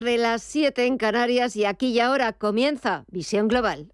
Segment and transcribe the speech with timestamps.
[0.00, 3.92] de las 7 en Canarias y aquí y ahora comienza Visión Global.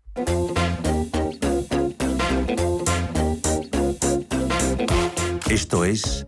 [5.51, 6.25] Esto es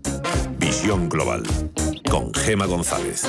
[0.58, 1.44] Visión Global
[2.10, 3.22] con Gema González.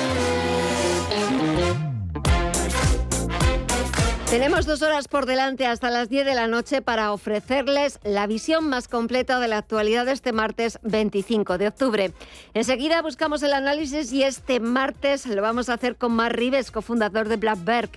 [4.30, 8.68] Tenemos dos horas por delante hasta las 10 de la noche para ofrecerles la visión
[8.68, 12.12] más completa de la actualidad de este martes 25 de octubre.
[12.54, 17.28] Enseguida buscamos el análisis y este martes lo vamos a hacer con Mar Rives, cofundador
[17.28, 17.90] de Blackberg.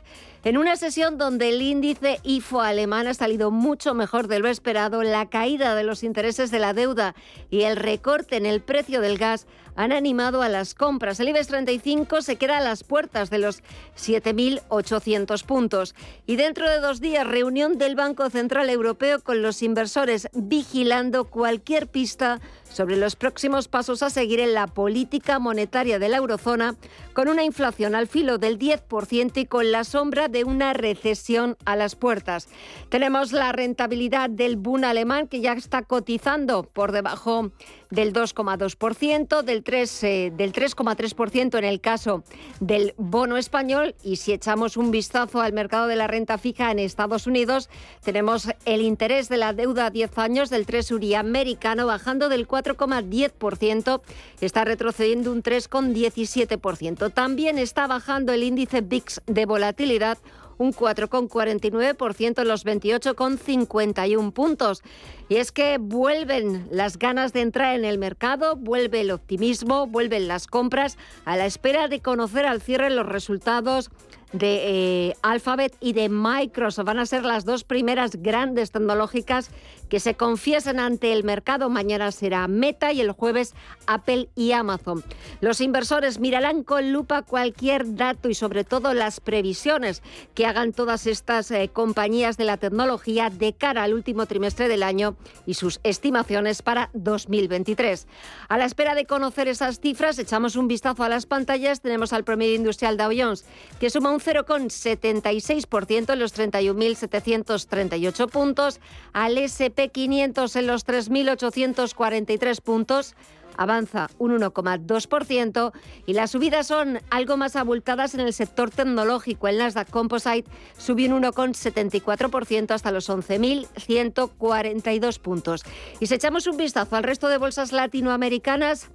[0.43, 5.03] En una sesión donde el índice IFO alemán ha salido mucho mejor de lo esperado,
[5.03, 7.13] la caída de los intereses de la deuda
[7.51, 9.45] y el recorte en el precio del gas
[9.75, 11.19] han animado a las compras.
[11.19, 13.63] El IBEX 35 se queda a las puertas de los
[13.97, 15.95] 7.800 puntos.
[16.25, 21.87] Y dentro de dos días, reunión del Banco Central Europeo con los inversores vigilando cualquier
[21.87, 22.39] pista
[22.73, 26.75] sobre los próximos pasos a seguir en la política monetaria de la eurozona,
[27.13, 31.75] con una inflación al filo del 10% y con la sombra de una recesión a
[31.75, 32.49] las puertas.
[32.89, 37.51] Tenemos la rentabilidad del Bund alemán que ya está cotizando por debajo
[37.93, 42.23] del 2,2%, del 3,3% eh, en el caso
[42.59, 46.79] del bono español y si echamos un vistazo al mercado de la renta fija en
[46.79, 47.69] Estados Unidos,
[48.03, 54.01] tenemos el interés de la deuda a 10 años del Treasury americano bajando del 4,10%,
[54.41, 57.13] está retrocediendo un 3,17%.
[57.13, 60.17] También está bajando el índice VIX de volatilidad
[60.57, 64.83] un 4,49% en los 28,51 puntos.
[65.29, 70.27] Y es que vuelven las ganas de entrar en el mercado, vuelve el optimismo, vuelven
[70.27, 73.89] las compras a la espera de conocer al cierre los resultados
[74.33, 76.85] de eh, Alphabet y de Microsoft.
[76.85, 79.49] Van a ser las dos primeras grandes tecnológicas
[79.89, 81.69] que se confiesen ante el mercado.
[81.69, 83.53] Mañana será Meta y el jueves
[83.85, 85.03] Apple y Amazon.
[85.39, 90.01] Los inversores mirarán con lupa cualquier dato y sobre todo las previsiones
[90.33, 94.83] que hagan todas estas eh, compañías de la tecnología de cara al último trimestre del
[94.83, 98.07] año y sus estimaciones para 2023.
[98.49, 101.81] A la espera de conocer esas cifras, echamos un vistazo a las pantallas.
[101.81, 103.45] Tenemos al promedio industrial Dow Jones
[103.79, 108.79] que suma un 0,76% en los 31.738 puntos,
[109.11, 113.15] al SP500 en los 3.843 puntos
[113.57, 115.71] avanza un 1,2%
[116.05, 119.47] y las subidas son algo más abultadas en el sector tecnológico.
[119.47, 125.63] El Nasdaq Composite subió un 1,74% hasta los 11.142 puntos.
[125.99, 128.89] Y si echamos un vistazo al resto de bolsas latinoamericanas,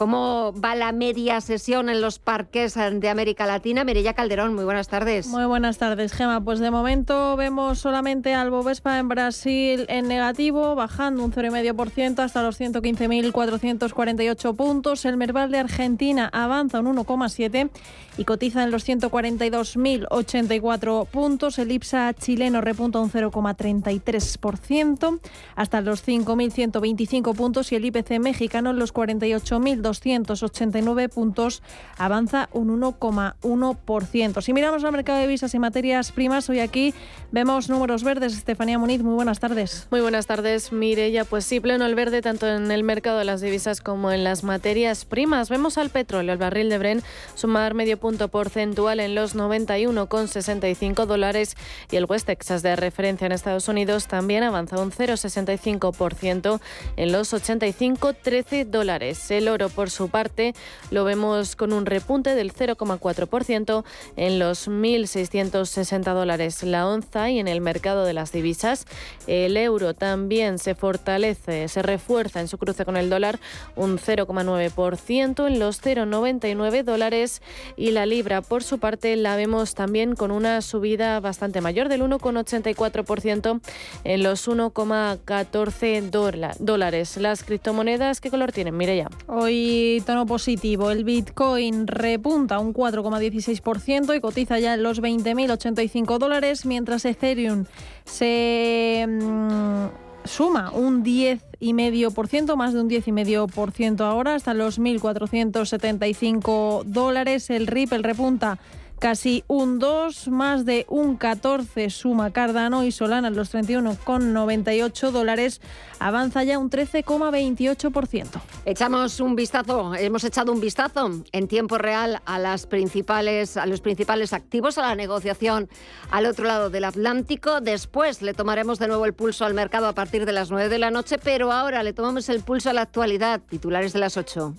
[0.00, 3.84] ¿Cómo va la media sesión en los parques de América Latina?
[3.84, 5.26] Mireya Calderón, muy buenas tardes.
[5.26, 6.42] Muy buenas tardes, Gema.
[6.42, 12.42] Pues de momento vemos solamente al Bovespa en Brasil en negativo, bajando un 0,5% hasta
[12.42, 15.04] los 115.448 puntos.
[15.04, 17.68] El Merval de Argentina avanza un 1,7%
[18.16, 21.58] y cotiza en los 142.084 puntos.
[21.58, 25.20] El IPSA chileno repunta un 0,33%
[25.56, 31.62] hasta los 5.125 puntos y el IPC mexicano en los 48.200 289 puntos,
[31.98, 34.42] avanza un 1,1%.
[34.42, 36.94] Si miramos al mercado de divisas y materias primas, hoy aquí
[37.32, 38.34] vemos números verdes.
[38.34, 39.88] Estefanía Muniz, muy buenas tardes.
[39.90, 41.24] Muy buenas tardes, Mireya.
[41.24, 44.44] Pues sí, pleno el verde tanto en el mercado de las divisas como en las
[44.44, 45.48] materias primas.
[45.48, 47.02] Vemos al petróleo, el barril de Bren,
[47.34, 51.56] sumar medio punto porcentual en los 91,65 dólares
[51.90, 56.60] y el West Texas de referencia en Estados Unidos también avanza un 0,65%
[56.96, 59.30] en los 85,13 dólares.
[59.30, 60.54] El oro por su parte,
[60.90, 63.84] lo vemos con un repunte del 0,4%
[64.16, 68.86] en los 1.660 dólares la onza y en el mercado de las divisas.
[69.26, 73.38] El euro también se fortalece, se refuerza en su cruce con el dólar
[73.76, 77.42] un 0,9% en los 0,99 dólares
[77.76, 82.02] y la libra por su parte la vemos también con una subida bastante mayor del
[82.02, 83.60] 1,84%
[84.04, 87.16] en los 1,14 dólares.
[87.16, 88.76] Las criptomonedas, ¿qué color tienen?
[88.76, 89.08] Mire ya.
[89.26, 89.59] Hoy
[90.06, 90.90] tono positivo.
[90.90, 97.66] El Bitcoin repunta un 4,16% y cotiza ya en los 20.085 dólares, mientras Ethereum
[98.04, 99.84] se mm,
[100.24, 107.50] suma un 10,5%, más de un 10,5% ahora, hasta los 1.475 dólares.
[107.50, 108.58] El Ripple repunta
[109.00, 115.60] casi un 2, más de un 14 suma Cardano y Solana los 31,98 dólares,
[115.98, 118.26] avanza ya un 13,28%.
[118.66, 123.80] Echamos un vistazo, hemos echado un vistazo en tiempo real a las principales a los
[123.80, 125.68] principales activos a la negociación
[126.10, 127.60] al otro lado del Atlántico.
[127.62, 130.78] Después le tomaremos de nuevo el pulso al mercado a partir de las 9 de
[130.78, 134.54] la noche, pero ahora le tomamos el pulso a la actualidad, titulares de las 8.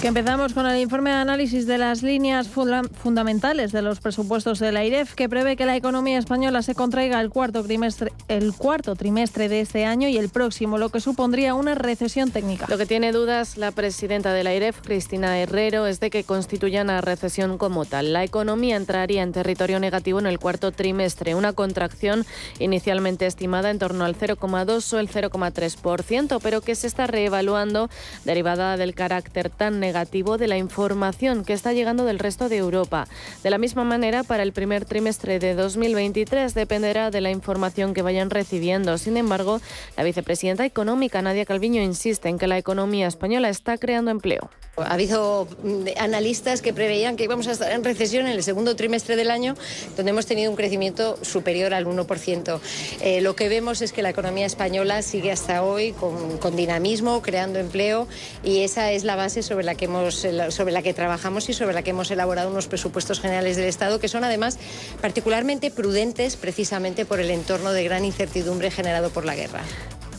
[0.00, 4.72] Que empezamos con el informe de análisis de las líneas fundamentales de los presupuestos de
[4.72, 8.96] la IREF, que prevé que la economía española se contraiga el cuarto, trimestre, el cuarto
[8.96, 12.64] trimestre de este año y el próximo, lo que supondría una recesión técnica.
[12.70, 16.80] Lo que tiene dudas la presidenta de la IREF, Cristina Herrero, es de que constituya
[16.80, 18.14] una recesión como tal.
[18.14, 22.24] La economía entraría en territorio negativo en el cuarto trimestre, una contracción
[22.58, 27.90] inicialmente estimada en torno al 0,2 o el 0,3%, pero que se está reevaluando
[28.24, 32.58] derivada del carácter tan negativo negativo de la información que está llegando del resto de
[32.58, 33.08] Europa.
[33.42, 38.02] De la misma manera, para el primer trimestre de 2023 dependerá de la información que
[38.02, 38.98] vayan recibiendo.
[38.98, 39.60] Sin embargo,
[39.96, 44.48] la vicepresidenta económica Nadia Calviño insiste en que la economía española está creando empleo.
[44.76, 48.76] Ha habido mm, analistas que preveían que íbamos a estar en recesión en el segundo
[48.76, 49.54] trimestre del año,
[49.96, 52.60] donde hemos tenido un crecimiento superior al 1%.
[53.00, 57.20] Eh, lo que vemos es que la economía española sigue hasta hoy con, con dinamismo,
[57.20, 58.06] creando empleo,
[58.44, 61.74] y esa es la base sobre la que hemos, sobre la que trabajamos y sobre
[61.74, 64.58] la que hemos elaborado unos presupuestos generales del Estado que son además
[65.00, 69.62] particularmente prudentes precisamente por el entorno de gran incertidumbre generado por la guerra.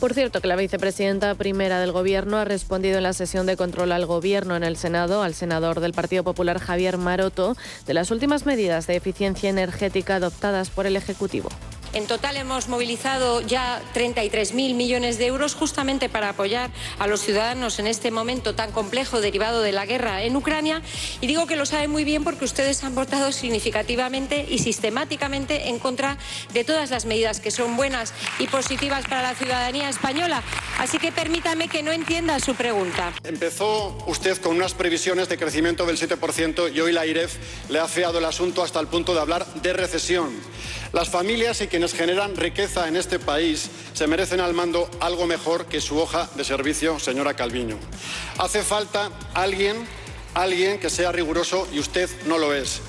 [0.02, 3.92] Por cierto, que la vicepresidenta primera del Gobierno ha respondido en la sesión de control
[3.92, 7.56] al Gobierno en el Senado, al senador del Partido Popular Javier Maroto,
[7.86, 11.50] de las últimas medidas de eficiencia energética adoptadas por el Ejecutivo.
[11.94, 17.80] En total hemos movilizado ya 33.000 millones de euros justamente para apoyar a los ciudadanos
[17.80, 20.82] en este momento tan complejo derivado de la guerra en Ucrania.
[21.20, 25.80] Y digo que lo saben muy bien porque ustedes han votado significativamente y sistemáticamente en
[25.80, 26.18] contra
[26.54, 30.44] de todas las medidas que son buenas y positivas para la ciudadanía española.
[30.80, 33.12] Así que permítame que no entienda su pregunta.
[33.26, 37.36] Empezó usted con unas previsiones de crecimiento del 7% y hoy la IREF
[37.70, 40.32] le ha feado el asunto hasta el punto de hablar de recesión.
[40.94, 45.66] Las familias y quienes generan riqueza en este país se merecen al mando algo mejor
[45.66, 47.78] que su hoja de servicio, señora Calviño.
[48.38, 49.78] Hace falta alguien,
[50.34, 52.82] alguien que sea riguroso y usted no lo es.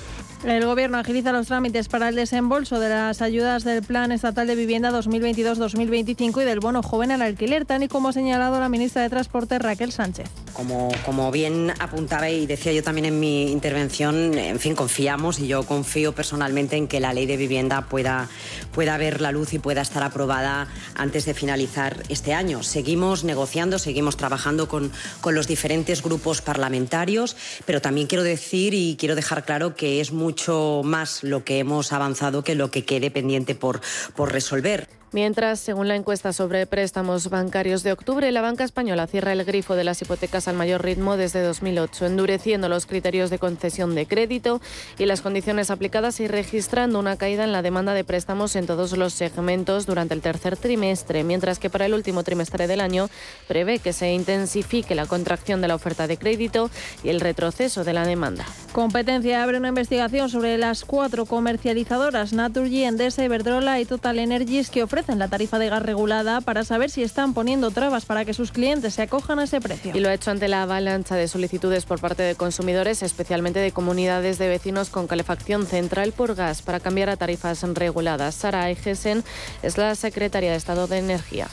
[0.43, 4.55] El Gobierno agiliza los trámites para el desembolso de las ayudas del Plan Estatal de
[4.55, 9.03] Vivienda 2022-2025 y del bono joven al alquiler, tal y como ha señalado la ministra
[9.03, 10.27] de Transporte Raquel Sánchez.
[10.51, 15.47] Como, como bien apuntaba y decía yo también en mi intervención, en fin, confiamos y
[15.47, 18.27] yo confío personalmente en que la ley de vivienda pueda,
[18.73, 22.63] pueda ver la luz y pueda estar aprobada antes de finalizar este año.
[22.63, 24.91] Seguimos negociando, seguimos trabajando con,
[25.21, 30.11] con los diferentes grupos parlamentarios, pero también quiero decir y quiero dejar claro que es
[30.11, 33.81] muy mucho más lo que hemos avanzado que lo que quede pendiente por,
[34.15, 34.89] por resolver.
[35.13, 39.75] Mientras, según la encuesta sobre préstamos bancarios de octubre, la banca española cierra el grifo
[39.75, 44.59] de las hipotecas al mayor ritmo desde 2008, endureciendo los criterios de concesión de crédito
[44.97, 48.97] y las condiciones aplicadas y registrando una caída en la demanda de préstamos en todos
[48.97, 53.07] los segmentos durante el tercer trimestre, mientras que para el último trimestre del año
[53.47, 56.71] prevé que se intensifique la contracción de la oferta de crédito
[57.03, 58.47] y el retroceso de la demanda.
[58.71, 64.81] Competencia abre una investigación sobre las cuatro comercializadoras Naturgy, Endesa, Iberdrola y Total Energies que
[64.81, 68.33] ofrecen en la tarifa de gas regulada para saber si están poniendo trabas para que
[68.33, 69.91] sus clientes se acojan a ese precio.
[69.93, 73.71] Y lo ha hecho ante la avalancha de solicitudes por parte de consumidores, especialmente de
[73.71, 78.35] comunidades de vecinos con calefacción central por gas para cambiar a tarifas reguladas.
[78.35, 79.23] Sara Egesen
[79.61, 81.47] es la secretaria de Estado de Energía.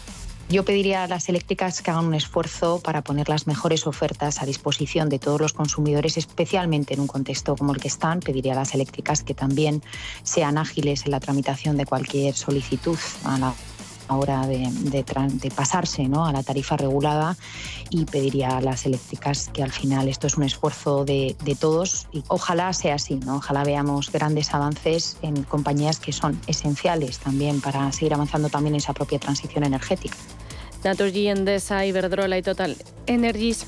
[0.50, 4.46] Yo pediría a las eléctricas que hagan un esfuerzo para poner las mejores ofertas a
[4.46, 8.18] disposición de todos los consumidores, especialmente en un contexto como el que están.
[8.18, 9.80] Pediría a las eléctricas que también
[10.24, 13.54] sean ágiles en la tramitación de cualquier solicitud a la
[14.16, 15.04] hora de,
[15.54, 17.36] pasarse a la tarifa regulada
[17.90, 22.06] y pediría a las eléctricas que al final esto es un esfuerzo de, de, todos
[22.12, 23.36] y ojalá sea así, ¿no?
[23.36, 28.78] ojalá veamos grandes avances en compañías que son esenciales también para seguir avanzando también en
[28.78, 30.16] esa propia transición energética.
[30.84, 32.76] Naturgy, Endesa, Iberdrola y Total
[33.06, 33.66] Energies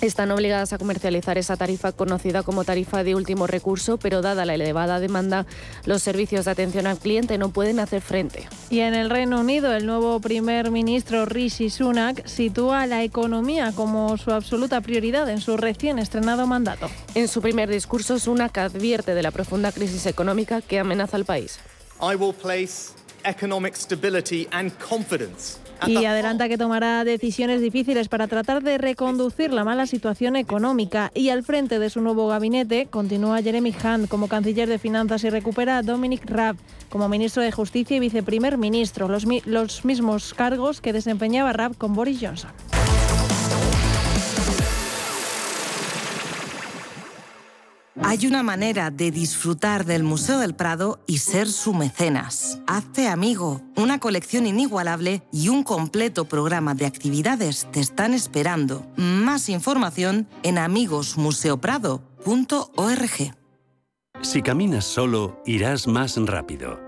[0.00, 4.54] están obligadas a comercializar esa tarifa conocida como tarifa de último recurso, pero dada la
[4.54, 5.46] elevada demanda,
[5.84, 8.48] los servicios de atención al cliente no pueden hacer frente.
[8.70, 14.16] Y en el Reino Unido, el nuevo primer ministro Rishi Sunak sitúa la economía como
[14.16, 16.88] su absoluta prioridad en su recién estrenado mandato.
[17.14, 21.58] En su primer discurso, Sunak advierte de la profunda crisis económica que amenaza al país.
[22.00, 22.92] I will place
[23.24, 29.64] economic stability and confidence y adelanta que tomará decisiones difíciles para tratar de reconducir la
[29.64, 31.10] mala situación económica.
[31.14, 35.30] Y al frente de su nuevo gabinete continúa Jeremy Hunt como canciller de finanzas y
[35.30, 36.56] recupera a Dominic Raab
[36.88, 41.94] como ministro de Justicia y viceprimer ministro, los, los mismos cargos que desempeñaba Raab con
[41.94, 42.77] Boris Johnson.
[48.02, 52.60] Hay una manera de disfrutar del Museo del Prado y ser su mecenas.
[52.66, 53.60] Hazte amigo.
[53.76, 58.86] Una colección inigualable y un completo programa de actividades te están esperando.
[58.96, 63.34] Más información en amigosmuseoprado.org.
[64.20, 66.87] Si caminas solo, irás más rápido.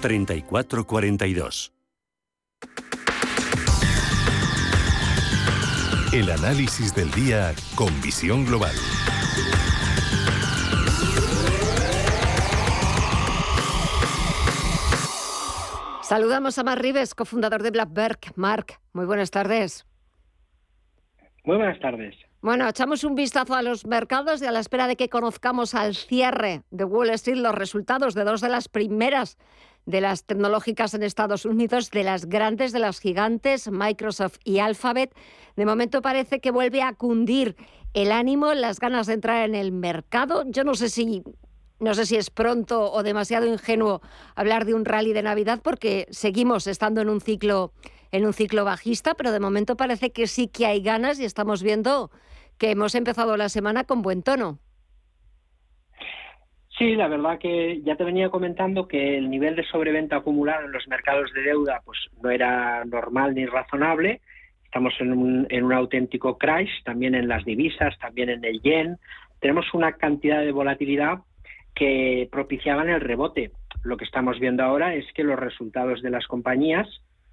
[0.00, 1.72] 3442.
[6.12, 8.74] El análisis del día con visión global.
[16.02, 18.18] Saludamos a Mark Rives, cofundador de Blackberg.
[18.34, 19.86] Mark, muy buenas tardes.
[21.44, 22.14] Muy buenas tardes.
[22.40, 25.94] Bueno, echamos un vistazo a los mercados y a la espera de que conozcamos al
[25.94, 29.36] cierre de Wall Street los resultados de dos de las primeras
[29.88, 35.14] de las tecnológicas en Estados Unidos, de las grandes, de las gigantes, Microsoft y Alphabet.
[35.56, 37.56] De momento parece que vuelve a cundir
[37.94, 40.44] el ánimo, las ganas de entrar en el mercado.
[40.46, 41.22] Yo no sé si
[41.80, 44.02] no sé si es pronto o demasiado ingenuo
[44.34, 47.72] hablar de un rally de Navidad porque seguimos estando en un ciclo
[48.10, 51.62] en un ciclo bajista, pero de momento parece que sí que hay ganas y estamos
[51.62, 52.10] viendo
[52.58, 54.58] que hemos empezado la semana con buen tono.
[56.78, 60.70] Sí, la verdad que ya te venía comentando que el nivel de sobreventa acumulado en
[60.70, 64.20] los mercados de deuda pues no era normal ni razonable.
[64.64, 68.98] Estamos en un, en un auténtico crash, también en las divisas, también en el yen.
[69.40, 71.18] Tenemos una cantidad de volatilidad
[71.74, 73.50] que propiciaban el rebote.
[73.82, 76.86] Lo que estamos viendo ahora es que los resultados de las compañías,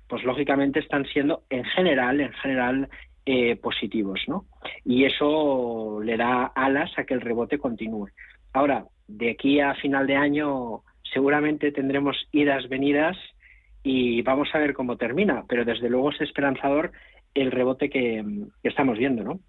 [0.07, 2.89] pues lógicamente están siendo en general, en general
[3.27, 4.45] eh, positivos, ¿no?
[4.83, 8.09] Y eso le da alas a que el rebote continúe.
[8.55, 10.81] Ahora, de aquí a final de año
[11.13, 13.17] seguramente tendremos idas, venidas
[13.83, 16.93] y vamos a ver cómo termina, pero desde luego es esperanzador
[17.33, 18.23] el rebote que,
[18.63, 19.39] estamos viendo, ¿no?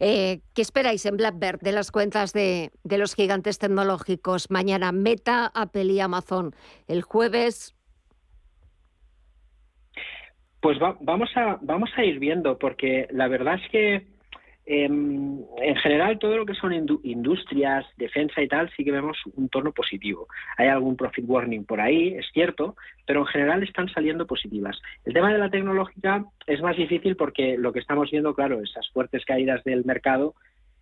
[0.00, 4.50] Eh, ¿Qué esperáis en Blackbird de las cuentas de, de, los gigantes tecnológicos?
[4.50, 6.52] Mañana Meta, Apple y Amazon.
[6.88, 7.74] El jueves
[10.60, 14.06] pues vamos, a, vamos a ir viendo, porque la verdad es que
[14.72, 16.72] em, en general todo lo que son
[17.02, 20.28] industrias, defensa y tal, sí que vemos un tono positivo.
[20.56, 24.80] Hay algún profit warning por ahí, es cierto, pero en general están saliendo positivas.
[25.04, 28.88] El tema de la tecnológica es más difícil porque lo que estamos viendo, claro, esas
[28.90, 30.34] fuertes caídas del mercado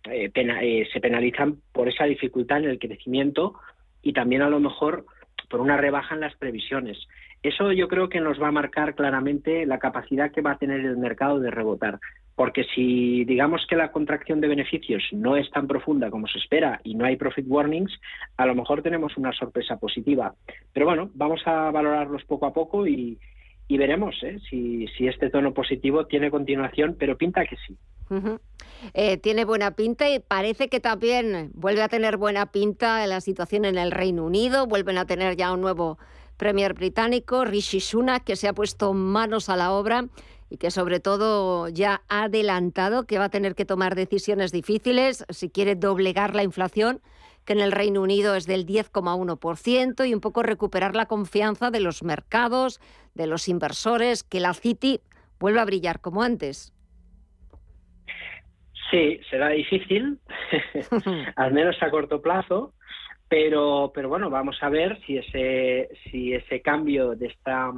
[0.07, 3.55] eh, eh, se penalizan por esa dificultad en el crecimiento
[4.03, 5.05] y también a lo mejor
[5.49, 6.97] por una rebaja en las previsiones.
[7.41, 10.81] Eso yo creo que nos va a marcar claramente la capacidad que va a tener
[10.81, 11.99] el mercado de rebotar.
[12.39, 16.79] Porque si digamos que la contracción de beneficios no es tan profunda como se espera
[16.85, 17.91] y no hay profit warnings,
[18.37, 20.33] a lo mejor tenemos una sorpresa positiva.
[20.71, 23.19] Pero bueno, vamos a valorarlos poco a poco y,
[23.67, 24.39] veremos ¿eh?
[24.49, 27.75] si, este tono positivo tiene continuación, pero pinta que sí.
[28.93, 33.65] Eh, tiene buena pinta y parece que también vuelve a tener buena pinta la situación
[33.65, 35.97] en el Reino Unido, vuelven a tener ya un nuevo
[36.37, 40.05] Premier británico, Rishi Sunak, que se ha puesto manos a la obra
[40.49, 45.25] y que sobre todo ya ha adelantado que va a tener que tomar decisiones difíciles
[45.29, 47.01] si quiere doblegar la inflación,
[47.45, 51.79] que en el Reino Unido es del 10,1%, y un poco recuperar la confianza de
[51.79, 52.79] los mercados,
[53.13, 55.01] de los inversores, que la City
[55.39, 56.73] vuelva a brillar como antes.
[58.91, 60.19] Sí, será difícil,
[61.35, 62.73] al menos a corto plazo,
[63.27, 67.71] pero, pero bueno, vamos a ver si ese, si ese cambio de esta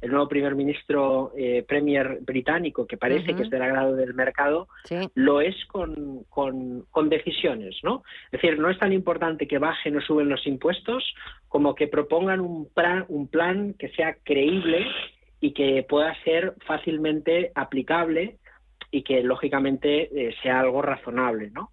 [0.00, 4.68] el nuevo primer ministro eh, premier británico, que parece que es del agrado del mercado,
[5.14, 8.02] lo es con, con, con, decisiones, ¿no?
[8.26, 11.04] Es decir, no es tan importante que bajen o suben los impuestos
[11.48, 14.86] como que propongan un plan, un plan que sea creíble
[15.40, 18.36] y que pueda ser fácilmente aplicable
[18.90, 21.70] y que lógicamente eh, sea algo razonable, ¿no?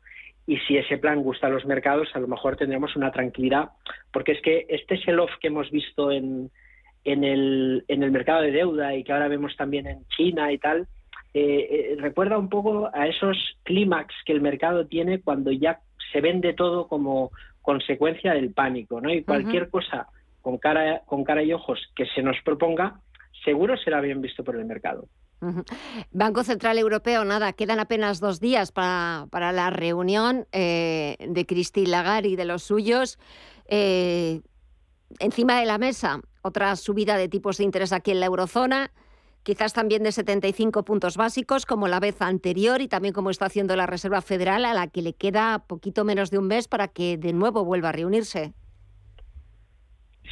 [0.47, 3.69] y si ese plan gusta a los mercados, a lo mejor tendremos una tranquilidad,
[4.11, 6.51] porque es que este sell-off que hemos visto en,
[7.05, 10.57] en, el, en el mercado de deuda y que ahora vemos también en China y
[10.57, 10.87] tal,
[11.33, 15.79] eh, eh, recuerda un poco a esos clímax que el mercado tiene cuando ya
[16.11, 17.31] se vende todo como
[17.61, 19.11] consecuencia del pánico, ¿no?
[19.13, 20.07] Y cualquier cosa
[20.41, 22.99] con cara, con cara y ojos que se nos proponga,
[23.43, 25.07] seguro será bien visto por el mercado.
[26.11, 32.29] Banco Central Europeo, nada, quedan apenas dos días para, la reunión eh, de Christine Lagarde
[32.29, 33.19] y de los suyos.
[33.67, 34.41] Eh,
[35.19, 38.91] encima de la mesa, otra subida de tipos de interés aquí en la eurozona,
[39.41, 43.75] quizás también de 75 puntos básicos, como la vez anterior y también como está haciendo
[43.75, 47.17] la Reserva Federal, a la que le queda poquito menos de un mes para que
[47.17, 48.53] de nuevo vuelva a reunirse.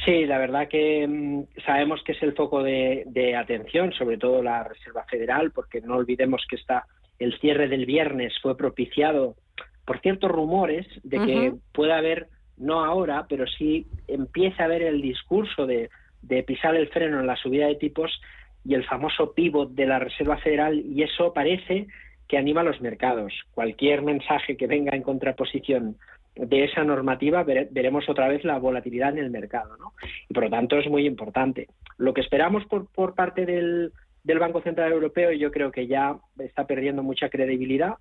[0.04, 4.64] Sí, la verdad que mm, sabemos que es el foco de, atención, sobre todo la
[4.64, 6.84] Reserva Federal, porque no olvidemos que está
[7.18, 9.36] el cierre del viernes fue propiciado
[9.84, 15.00] por ciertos rumores de que puede haber, no ahora, pero sí empieza a haber el
[15.00, 15.90] discurso de,
[16.26, 18.20] de pisar el freno en la subida de tipos
[18.64, 21.86] y el famoso pivot de la Reserva Federal, y eso parece
[22.28, 23.32] que anima a los mercados.
[23.52, 25.96] Cualquier mensaje que venga en contraposición
[26.34, 29.76] de esa normativa veremos otra vez la volatilidad en el mercado.
[29.76, 29.92] ¿no?
[30.28, 31.68] Y por lo tanto es muy importante.
[31.98, 33.92] Lo que esperamos por, por parte del,
[34.24, 37.94] Banco Central Europeo, yo creo que ya está perdiendo mucha credibilidad.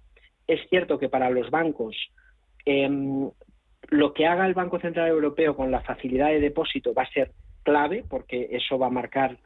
[0.47, 1.95] Es cierto que para los bancos
[2.65, 3.29] em,
[3.89, 7.31] lo que haga el Banco Central Europeo con la facilidad de depósito va a ser
[7.63, 9.37] clave porque eso va a marcar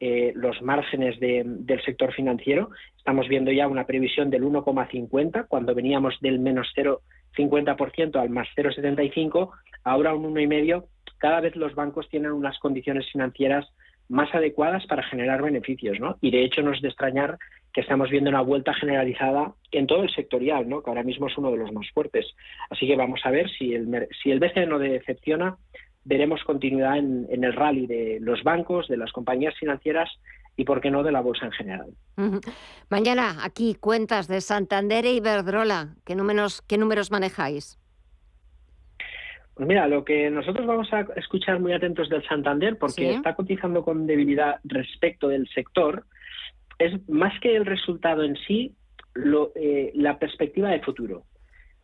[0.00, 2.70] eh, los márgenes del sector financiero.
[2.98, 7.00] Estamos viendo ya una previsión del 1,50 cuando veníamos del menos 0
[7.36, 9.50] 50% al más 0,75,
[9.84, 10.86] ahora un 1,5%,
[11.18, 13.66] cada vez los bancos tienen unas condiciones financieras
[14.08, 16.16] más adecuadas para generar beneficios, ¿no?
[16.20, 17.38] Y de hecho no es de extrañar
[17.72, 20.82] que estamos viendo una vuelta generalizada en todo el sectorial, ¿no?
[20.82, 22.26] Que ahora mismo es uno de los más fuertes.
[22.70, 25.56] Así que vamos a ver si el, si el BCE no decepciona,
[26.06, 30.08] veremos continuidad en, el rally de los bancos, de las compañías financieras
[30.56, 31.90] y, por qué no, de la bolsa en general.
[32.88, 35.96] Mañana aquí cuentas de Santander e Iberdrola.
[36.06, 37.78] ¿Qué números, qué números manejáis?
[39.54, 43.82] Pues mira, lo que nosotros vamos a escuchar muy atentos del Santander, porque está cotizando
[43.82, 46.04] con debilidad respecto del sector,
[46.78, 48.74] es más que el resultado en sí,
[49.54, 51.24] eh, la perspectiva de futuro.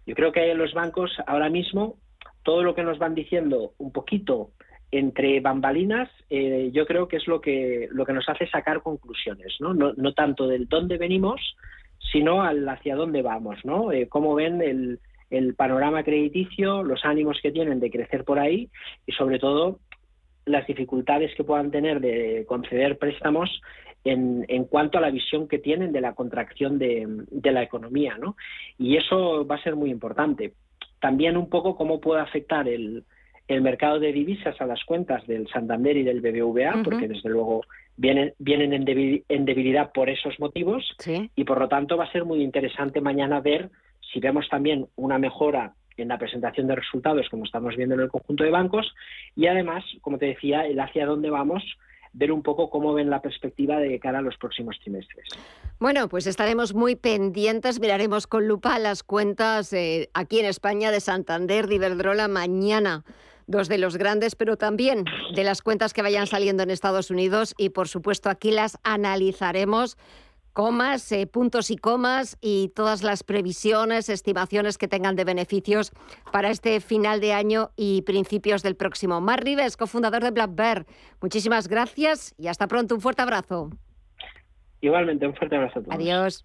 [0.06, 1.96] Yo creo que los bancos ahora mismo,
[2.42, 4.50] todo lo que nos van diciendo un poquito
[4.90, 9.54] entre bambalinas, eh, yo creo que es lo que, lo que nos hace sacar conclusiones,
[9.58, 9.72] ¿no?
[9.72, 11.40] No, tanto del dónde venimos,
[12.12, 13.90] sino al hacia dónde vamos, ¿no?
[13.90, 18.68] Eh, cómo ven el, el panorama crediticio, los ánimos que tienen de crecer por ahí
[19.06, 19.78] y sobre todo
[20.44, 23.62] las dificultades que puedan tener de conceder préstamos
[24.04, 28.18] en, en, cuanto a la visión que tienen de la contracción de, de, la economía,
[28.18, 28.36] ¿no?
[28.76, 30.54] Y eso va a ser muy importante.
[31.02, 33.04] También un poco cómo puede afectar el,
[33.48, 37.62] el mercado de divisas a las cuentas del Santander y del BBVA, porque desde luego
[37.96, 40.96] vienen, vienen en, debilidad por esos motivos
[41.34, 43.68] y por lo tanto va a ser muy interesante mañana ver
[44.12, 48.08] si vemos también una mejora en la presentación de resultados como estamos viendo en el
[48.08, 48.94] conjunto de bancos
[49.36, 51.64] y además, como te decía, el hacia dónde vamos
[52.12, 55.26] ver un poco cómo ven la perspectiva de cara a los próximos trimestres.
[55.78, 61.00] Bueno, pues estaremos muy pendientes, miraremos con lupa las cuentas eh, aquí en España de
[61.00, 63.04] Santander, de Iberdrola mañana
[63.46, 67.54] dos de los grandes, pero también de las cuentas que vayan saliendo en Estados Unidos
[67.58, 69.96] y por supuesto aquí las analizaremos
[70.52, 75.92] comas, eh, puntos y comas y todas las previsiones, estimaciones que tengan de beneficios
[76.30, 79.20] para este final de año y principios del próximo.
[79.20, 80.86] Mar Rives, cofundador de Black Bear,
[81.20, 82.94] muchísimas gracias y hasta pronto.
[82.94, 83.70] Un fuerte abrazo.
[84.80, 85.94] Igualmente, un fuerte abrazo a todos.
[85.94, 86.44] Adiós.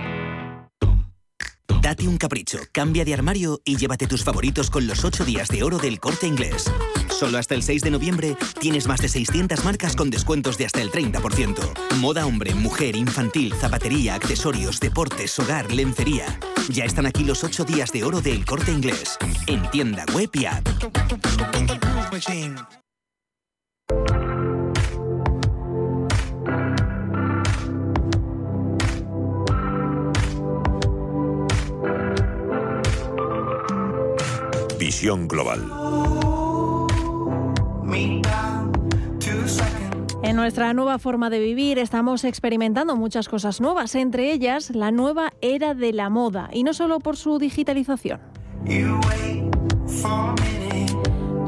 [1.81, 5.63] Date un capricho, cambia de armario y llévate tus favoritos con los 8 días de
[5.63, 6.71] oro del corte inglés.
[7.09, 10.79] Solo hasta el 6 de noviembre tienes más de 600 marcas con descuentos de hasta
[10.81, 11.95] el 30%.
[11.97, 16.39] Moda hombre, mujer, infantil, zapatería, accesorios, deportes, hogar, lencería.
[16.69, 19.17] Ya están aquí los 8 días de oro del corte inglés.
[19.47, 20.67] En tienda web y app.
[34.91, 35.71] Visión Global.
[40.21, 45.31] En nuestra nueva forma de vivir estamos experimentando muchas cosas nuevas, entre ellas la nueva
[45.39, 48.19] era de la moda, y no solo por su digitalización.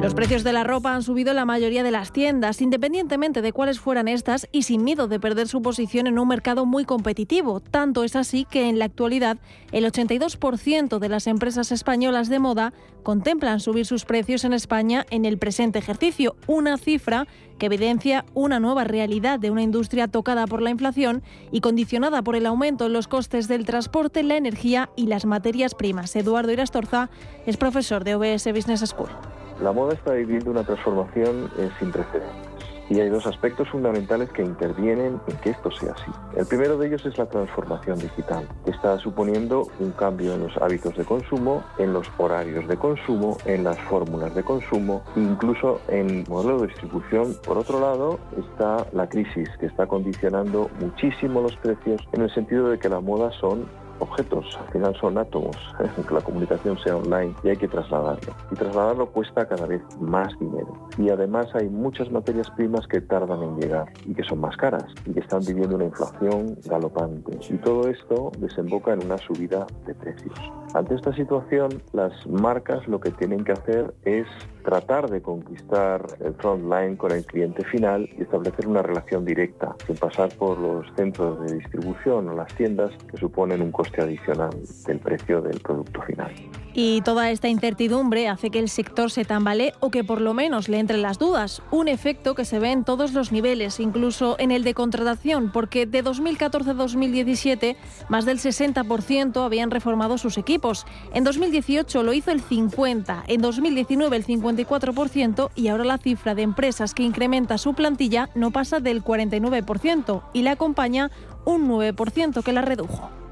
[0.04, 3.54] Los precios de la ropa han subido en la mayoría de las tiendas, independientemente de
[3.54, 7.62] cuáles fueran estas y sin miedo de perder su posición en un mercado muy competitivo.
[7.62, 9.38] Tanto es así que en la actualidad
[9.72, 15.24] el 82% de las empresas españolas de moda contemplan subir sus precios en España en
[15.24, 17.26] el presente ejercicio, una cifra
[17.58, 22.36] que evidencia una nueva realidad de una industria tocada por la inflación y condicionada por
[22.36, 26.14] el aumento en los costes del transporte, la energía y las materias primas.
[26.18, 27.10] Eduardo Irastorza
[27.46, 29.33] es profesor de OBS Business School.
[29.62, 32.54] La moda está viviendo una transformación eh, sin precedentes.
[32.90, 36.12] Y hay dos aspectos fundamentales que intervienen en que esto sea así.
[36.36, 40.58] El primero de ellos es la transformación digital, que está suponiendo un cambio en los
[40.58, 46.26] hábitos de consumo, en los horarios de consumo, en las fórmulas de consumo, incluso en
[46.28, 47.36] modelo de distribución.
[47.46, 52.70] Por otro lado, está la crisis, que está condicionando muchísimo los precios en el sentido
[52.70, 53.66] de que la moda son
[54.04, 55.58] objetos, al final son átomos,
[56.08, 58.34] que la comunicación sea online y hay que trasladarlo.
[58.52, 60.74] Y trasladarlo cuesta cada vez más dinero.
[60.98, 64.86] Y además hay muchas materias primas que tardan en llegar y que son más caras
[65.06, 67.38] y que están viviendo una inflación galopante.
[67.50, 70.34] Y todo esto desemboca en una subida de precios.
[70.74, 74.26] Ante esta situación, las marcas lo que tienen que hacer es
[74.64, 79.98] tratar de conquistar el frontline con el cliente final y establecer una relación directa, sin
[79.98, 84.52] pasar por los centros de distribución o las tiendas que suponen un coste adicional
[84.86, 86.32] del precio del producto final.
[86.76, 90.70] Y toda esta incertidumbre hace que el sector se tambalee o que por lo menos
[90.70, 91.62] le entren las dudas.
[91.70, 95.86] Un efecto que se ve en todos los niveles, incluso en el de contratación, porque
[95.86, 97.78] de 2014 a 2017
[98.10, 100.88] más del 60% habían reformado sus equipos.
[101.14, 106.42] En 2018 lo hizo el 50%, en 2019 el 54% y ahora la cifra de
[106.42, 111.12] empresas que incrementa su plantilla no pasa del 49% y le acompaña
[111.46, 113.23] un 9% que la redujo.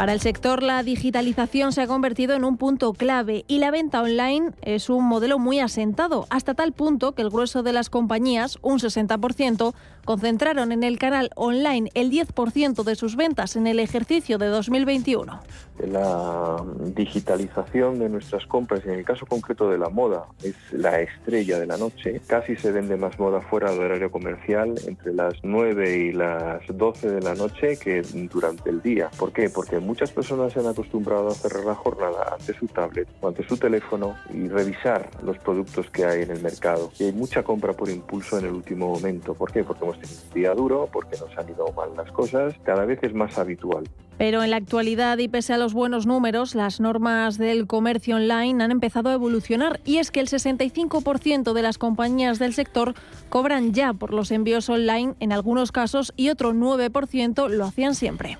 [0.00, 4.00] Para el sector, la digitalización se ha convertido en un punto clave y la venta
[4.00, 8.56] online es un modelo muy asentado, hasta tal punto que el grueso de las compañías,
[8.62, 9.74] un 60%,
[10.06, 15.38] concentraron en el canal online el 10% de sus ventas en el ejercicio de 2021.
[15.86, 16.56] La
[16.94, 21.58] digitalización de nuestras compras, y en el caso concreto de la moda, es la estrella
[21.58, 22.20] de la noche.
[22.26, 27.10] Casi se vende más moda fuera del horario comercial entre las 9 y las 12
[27.10, 29.10] de la noche que durante el día.
[29.18, 29.50] ¿Por qué?
[29.50, 33.46] Porque muchas personas se han acostumbrado a cerrar la jornada ante su tablet o ante
[33.46, 36.90] su teléfono y revisar los productos que hay en el mercado.
[36.98, 39.34] Y hay mucha compra por impulso en el último momento.
[39.34, 39.64] ¿Por qué?
[39.64, 42.54] Porque hemos tenido un día duro, porque nos han ido mal las cosas.
[42.64, 43.84] Cada vez es más habitual.
[44.18, 48.62] Pero en la actualidad y pese a los buenos números, las normas del comercio online
[48.62, 52.94] han empezado a evolucionar y es que el 65% de las compañías del sector
[53.28, 58.38] cobran ya por los envíos online en algunos casos y otro 9% lo hacían siempre.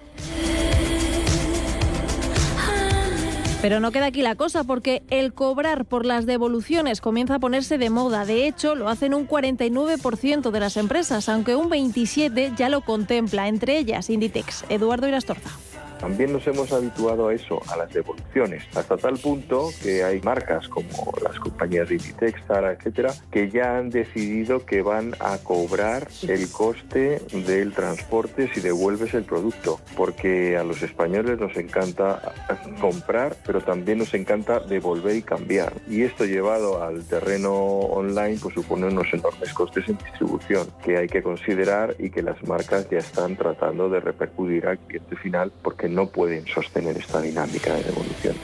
[3.62, 7.76] Pero no queda aquí la cosa porque el cobrar por las devoluciones comienza a ponerse
[7.76, 8.24] de moda.
[8.24, 13.48] De hecho, lo hacen un 49% de las empresas, aunque un 27% ya lo contempla,
[13.48, 14.64] entre ellas Inditex.
[14.70, 15.50] Eduardo Irastorza.
[16.00, 20.66] También nos hemos habituado a eso, a las devoluciones, hasta tal punto que hay marcas
[20.68, 22.00] como las compañías de
[22.46, 28.60] Zara, etcétera, que ya han decidido que van a cobrar el coste del transporte si
[28.60, 32.34] devuelves el producto, porque a los españoles nos encanta
[32.80, 35.72] comprar, pero también nos encanta devolver y cambiar.
[35.88, 41.08] Y esto llevado al terreno online pues supone unos enormes costes en distribución que hay
[41.08, 45.89] que considerar y que las marcas ya están tratando de repercutir al cliente final porque
[45.94, 48.36] no pueden sostener esta dinámica de devolución.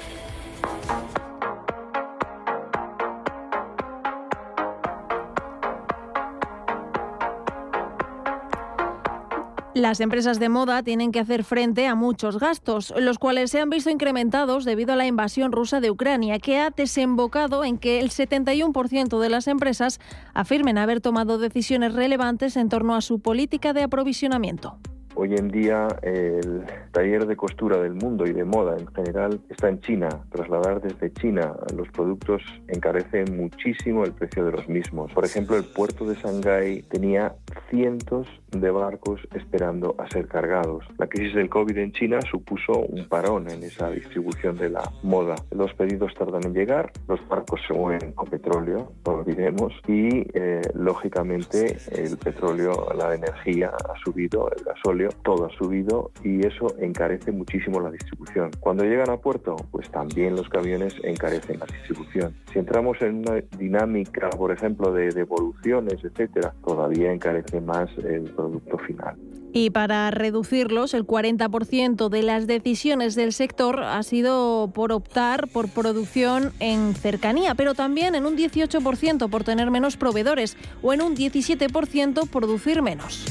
[9.77, 13.69] Las empresas de moda tienen que hacer frente a muchos gastos, los cuales se han
[13.69, 18.09] visto incrementados debido a la invasión rusa de Ucrania, que ha desembocado en que el
[18.09, 20.01] 71% de las empresas
[20.33, 24.79] afirmen haber tomado decisiones relevantes en torno a su política de aprovisionamiento.
[25.19, 29.71] Hoy en día el taller de costura del mundo y de moda en general está
[29.71, 30.11] en China.
[30.31, 35.11] Trasladar desde China los productos encarece muchísimo el precio de los mismos.
[35.15, 37.35] Por ejemplo, el puerto de Shanghái tenía
[37.71, 40.85] cientos de barcos esperando a ser cargados.
[40.99, 45.37] La crisis del COVID en China supuso un parón en esa distribución de la moda.
[45.51, 50.61] Los pedidos tardan en llegar, los barcos se mueven con petróleo, no olvidemos, y eh,
[50.75, 57.33] lógicamente el petróleo, la energía ha subido, el gasóleo, todo ha subido y eso encarece
[57.33, 58.51] muchísimo la distribución.
[58.61, 62.35] Cuando llegan a puerto, pues también los camiones encarecen la distribución.
[62.53, 68.79] Si entramos en una dinámica, por ejemplo, de devoluciones, etcétera, todavía encarece más el producto
[68.79, 69.17] final.
[69.59, 75.71] Y para reducirlos, el 40% de las decisiones del sector ha sido por optar por
[75.71, 81.17] producción en cercanía, pero también en un 18% por tener menos proveedores o en un
[81.17, 83.25] 17% producir menos.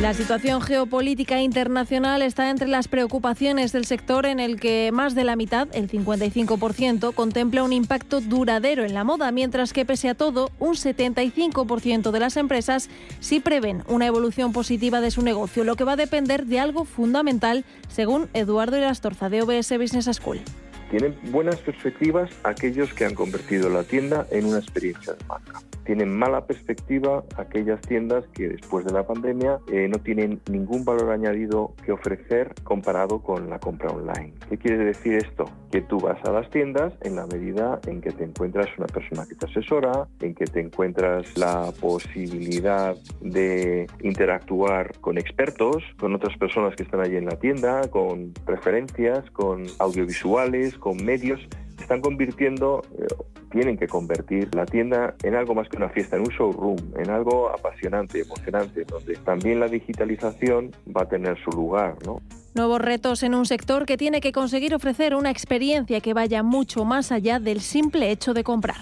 [0.00, 5.24] La situación geopolítica internacional está entre las preocupaciones del sector en el que más de
[5.24, 10.14] la mitad, el 55%, contempla un impacto duradero en la moda, mientras que pese a
[10.14, 12.88] todo, un 75% de las empresas
[13.20, 16.86] sí prevén una evolución positiva de su negocio, lo que va a depender de algo
[16.86, 20.40] fundamental, según Eduardo Irastorza de OBS Business School.
[20.90, 26.16] Tienen buenas perspectivas aquellos que han convertido la tienda en una experiencia de marca tienen
[26.16, 31.74] mala perspectiva aquellas tiendas que después de la pandemia eh, no tienen ningún valor añadido
[31.84, 34.32] que ofrecer comparado con la compra online.
[34.48, 35.46] ¿Qué quiere decir esto?
[35.72, 39.26] Que tú vas a las tiendas en la medida en que te encuentras una persona
[39.28, 46.38] que te asesora, en que te encuentras la posibilidad de interactuar con expertos, con otras
[46.38, 51.40] personas que están allí en la tienda, con preferencias, con audiovisuales, con medios
[51.80, 53.06] están convirtiendo, eh,
[53.50, 57.10] tienen que convertir la tienda en algo más que una fiesta, en un showroom, en
[57.10, 61.96] algo apasionante, emocionante, donde también la digitalización va a tener su lugar.
[62.54, 66.84] Nuevos retos en un sector que tiene que conseguir ofrecer una experiencia que vaya mucho
[66.84, 68.78] más allá del simple hecho de comprar.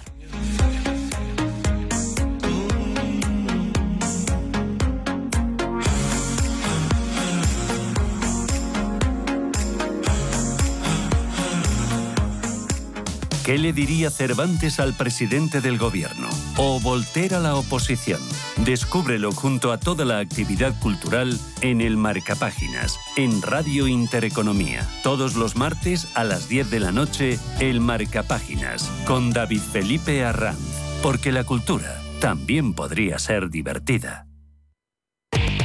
[13.48, 16.28] ¿Qué le diría Cervantes al presidente del gobierno?
[16.58, 18.20] ¿O Voltaire a la oposición?
[18.58, 24.86] Descúbrelo junto a toda la actividad cultural en el Marcapáginas, en Radio Intereconomía.
[25.02, 30.58] Todos los martes a las 10 de la noche, el Marcapáginas, con David Felipe Arranz.
[31.02, 34.26] Porque la cultura también podría ser divertida.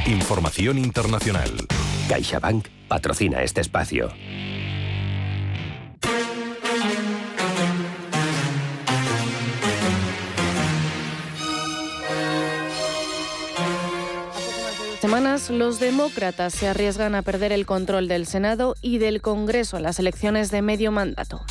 [0.06, 1.50] Información internacional.
[2.08, 4.08] CaixaBank patrocina este espacio.
[15.50, 19.98] Los demócratas se arriesgan a perder el control del Senado y del Congreso en las
[19.98, 21.44] elecciones de medio mandato.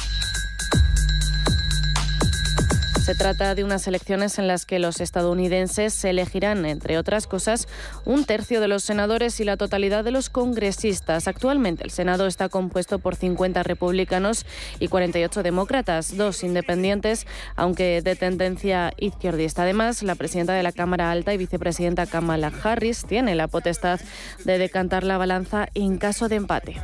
[3.04, 7.68] Se trata de unas elecciones en las que los estadounidenses se elegirán, entre otras cosas,
[8.06, 11.28] un tercio de los senadores y la totalidad de los congresistas.
[11.28, 14.46] Actualmente el Senado está compuesto por 50 republicanos
[14.80, 19.64] y 48 demócratas, dos independientes, aunque de tendencia izquierdista.
[19.64, 24.00] Además, la presidenta de la Cámara Alta y vicepresidenta Kamala Harris tiene la potestad
[24.46, 26.82] de decantar la balanza en caso de empate.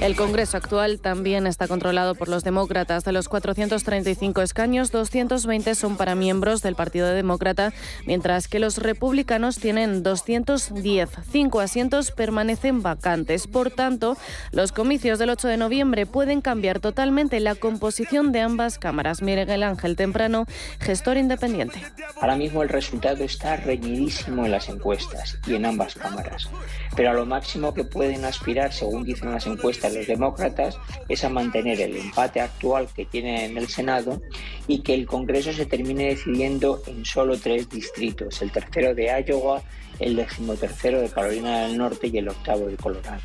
[0.00, 3.04] El Congreso actual también está controlado por los demócratas demócratas.
[3.04, 7.72] De los 435 escaños, 220 son para miembros del Partido Demócrata,
[8.04, 11.08] mientras que los republicanos tienen 210.
[11.30, 13.46] Cinco asientos permanecen vacantes.
[13.46, 14.18] Por tanto,
[14.52, 19.22] los comicios del 8 de noviembre pueden cambiar totalmente la composición de ambas cámaras.
[19.22, 20.44] Miguel Ángel Temprano,
[20.80, 21.80] gestor independiente.
[22.20, 26.50] Ahora mismo el resultado está reñidísimo en las encuestas y en ambas cámaras.
[26.96, 30.76] Pero a lo máximo que pueden aspirar, según dicen las encuestas los demócratas,
[31.08, 34.20] es a mantener el empate actual que tiene en el Senado
[34.66, 39.62] y que el Congreso se termine decidiendo en solo tres distritos, el tercero de Iowa,
[39.98, 43.22] el decimotercero de Carolina del Norte y el octavo de Colorado.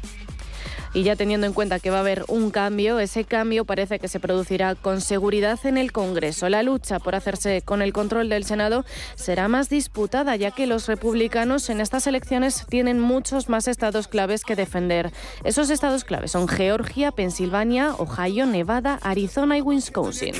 [0.95, 4.07] Y ya teniendo en cuenta que va a haber un cambio, ese cambio parece que
[4.07, 6.47] se producirá con seguridad en el Congreso.
[6.47, 10.87] La lucha por hacerse con el control del Senado será más disputada, ya que los
[10.87, 15.11] republicanos en estas elecciones tienen muchos más estados claves que defender.
[15.43, 20.33] Esos estados claves son Georgia, Pensilvania, Ohio, Nevada, Arizona y Wisconsin.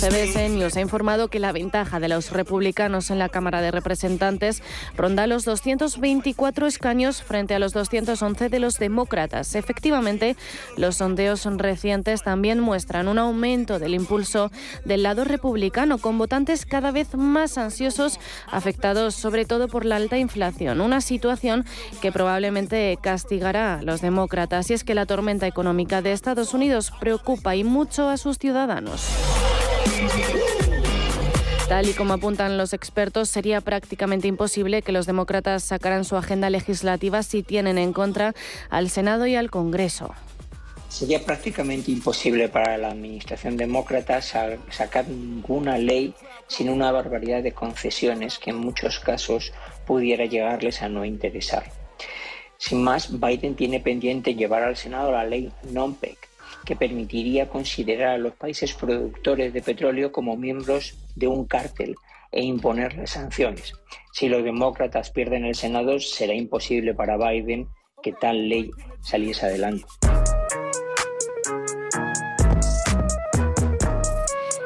[0.00, 4.60] CBS News ha informado que la ventaja de los republicanos en la Cámara de Representantes
[4.96, 9.54] ronda los 224 escaños frente a los 211 de los demócratas.
[9.56, 10.36] Efectivamente,
[10.76, 14.50] los sondeos recientes también muestran un aumento del impulso
[14.84, 18.20] del lado republicano, con votantes cada vez más ansiosos,
[18.50, 21.66] afectados sobre todo por la alta inflación, una situación
[22.00, 24.70] que probablemente castigará a los demócratas.
[24.70, 29.08] Y es que la tormenta económica de Estados Unidos preocupa y mucho a sus ciudadanos.
[31.68, 36.50] Tal y como apuntan los expertos, sería prácticamente imposible que los demócratas sacaran su agenda
[36.50, 38.34] legislativa si tienen en contra
[38.68, 40.14] al Senado y al Congreso.
[40.88, 46.14] Sería prácticamente imposible para la administración demócrata sacar ninguna ley
[46.48, 49.52] sin una barbaridad de concesiones que en muchos casos
[49.86, 51.64] pudiera llegarles a no interesar.
[52.58, 56.28] Sin más, Biden tiene pendiente llevar al Senado la ley non-PEC,
[56.64, 61.96] que permitiría considerar a los países productores de petróleo como miembros de un cártel
[62.30, 63.74] e imponerles sanciones.
[64.12, 67.68] Si los demócratas pierden el Senado, será imposible para Biden
[68.02, 68.70] que tal ley
[69.00, 69.84] saliese adelante.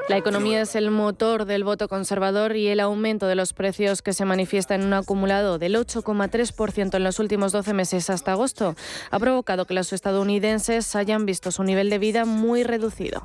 [0.09, 4.13] La economía es el motor del voto conservador y el aumento de los precios que
[4.13, 8.77] se manifiesta en un acumulado del 8,3% en los últimos 12 meses hasta agosto
[9.11, 13.21] ha provocado que los estadounidenses hayan visto su nivel de vida muy reducido.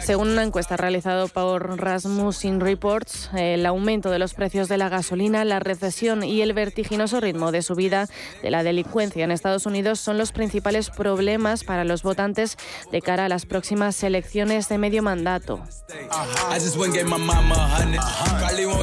[0.00, 5.44] Según una encuesta realizada por Rasmussen Reports, el aumento de los precios de la gasolina,
[5.44, 8.08] la recesión y el vertiginoso ritmo de subida
[8.42, 13.24] de la delincuencia en Estados Unidos son los principales problemas para los votantes de cara
[13.24, 15.60] a las próximas elecciones de medio mandato.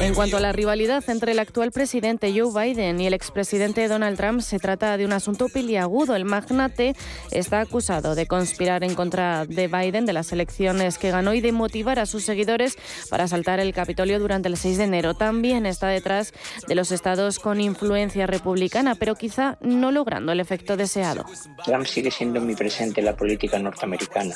[0.02, 4.18] En cuanto a la rivalidad entre el actual presidente Joe Biden y el expresidente Donald
[4.18, 6.14] Trump, se trata de un asunto peliagudo.
[6.16, 6.94] El magnate
[7.30, 11.52] está acusado de conspirar en contra de Biden de las elecciones que ganó y de
[11.52, 12.76] motivar a sus seguidores
[13.08, 15.14] para asaltar el Capitolio durante el 6 de enero.
[15.14, 16.34] También está detrás
[16.68, 21.24] de los estados con influencia republicana, pero quizá no logrando el efecto deseado.
[21.64, 24.34] Trump sigue siendo presente la política política norteamericana.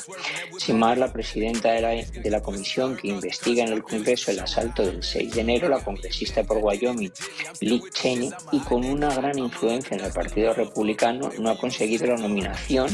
[0.57, 4.39] Sin más, la presidenta de la, de la comisión que investiga en el Congreso el
[4.39, 7.11] asalto del 6 de enero, la congresista por Wyoming,
[7.59, 12.15] Liz Cheney, y con una gran influencia en el Partido Republicano, no ha conseguido la
[12.15, 12.87] nominación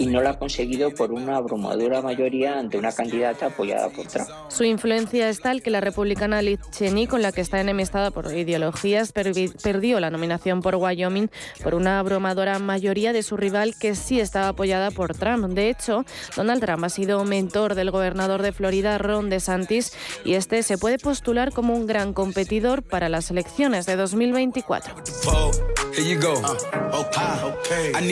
[0.00, 4.28] y no la ha conseguido por una abrumadora mayoría ante una candidata apoyada por Trump.
[4.48, 8.26] Su influencia es tal que la republicana Liz Cheney, con la que está enemistada por
[8.36, 11.30] ideologías, perdió la nominación por Wyoming
[11.62, 15.27] por una abrumadora mayoría de su rival que sí estaba apoyada por Trump.
[15.36, 19.92] De hecho, Donald Trump ha sido mentor del gobernador de Florida, Ron DeSantis,
[20.24, 24.94] y este se puede postular como un gran competidor para las elecciones de 2024.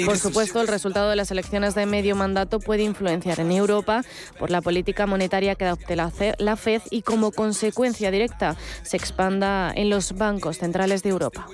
[0.05, 4.03] Por supuesto, el resultado de las elecciones de medio mandato puede influenciar en Europa
[4.39, 9.89] por la política monetaria que adopte la FED y como consecuencia directa se expanda en
[9.89, 11.47] los bancos centrales de Europa.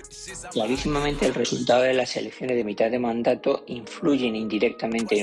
[0.53, 5.23] Clarísimamente el resultado de las elecciones de mitad de mandato influyen indirectamente en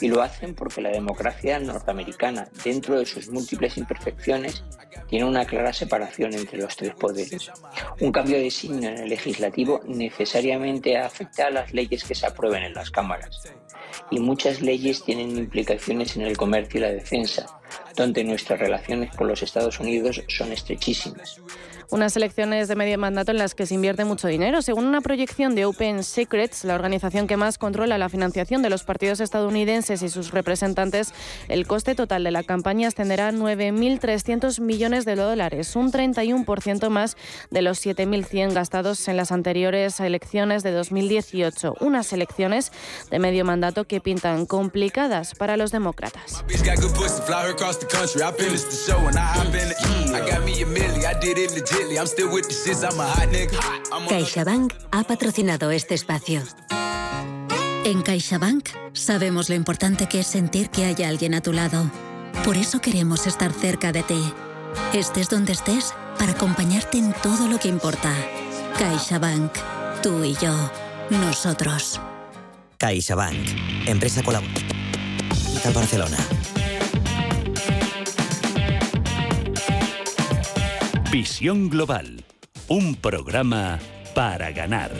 [0.00, 4.64] Y lo hacen porque la democracia norteamericana, dentro de sus múltiples imperfecciones,
[5.08, 7.50] tiene una clara separación entre los tres poderes.
[8.00, 12.62] Un cambio de signo en el legislativo necesariamente afecta a las leyes que se aprueben
[12.62, 13.52] en las cámaras.
[14.10, 17.46] Y muchas leyes tienen implicaciones en el comercio y la defensa,
[17.96, 21.40] donde nuestras relaciones con los Estados Unidos son estrechísimas
[21.90, 24.62] unas elecciones de medio mandato en las que se invierte mucho dinero.
[24.62, 28.84] Según una proyección de Open Secrets, la organización que más controla la financiación de los
[28.84, 31.12] partidos estadounidenses y sus representantes,
[31.48, 37.16] el coste total de la campaña ascenderá a 9.300 millones de dólares, un 31% más
[37.50, 41.74] de los 7.100 gastados en las anteriores elecciones de 2018.
[41.80, 42.72] Unas elecciones
[43.10, 46.44] de medio mandato que pintan complicadas para los demócratas.
[54.08, 56.42] CaixaBank ha patrocinado este espacio.
[57.84, 61.90] En CaixaBank sabemos lo importante que es sentir que hay alguien a tu lado.
[62.44, 64.32] Por eso queremos estar cerca de ti.
[64.92, 68.12] Estés donde estés para acompañarte en todo lo que importa.
[68.78, 69.52] CaixaBank.
[70.02, 70.54] Tú y yo.
[71.10, 72.00] Nosotros.
[72.78, 73.86] CaixaBank.
[73.86, 74.68] Empresa colaborativa.
[75.74, 76.18] Barcelona.
[81.10, 82.22] Visión Global,
[82.68, 83.78] un programa
[84.14, 84.90] para ganar.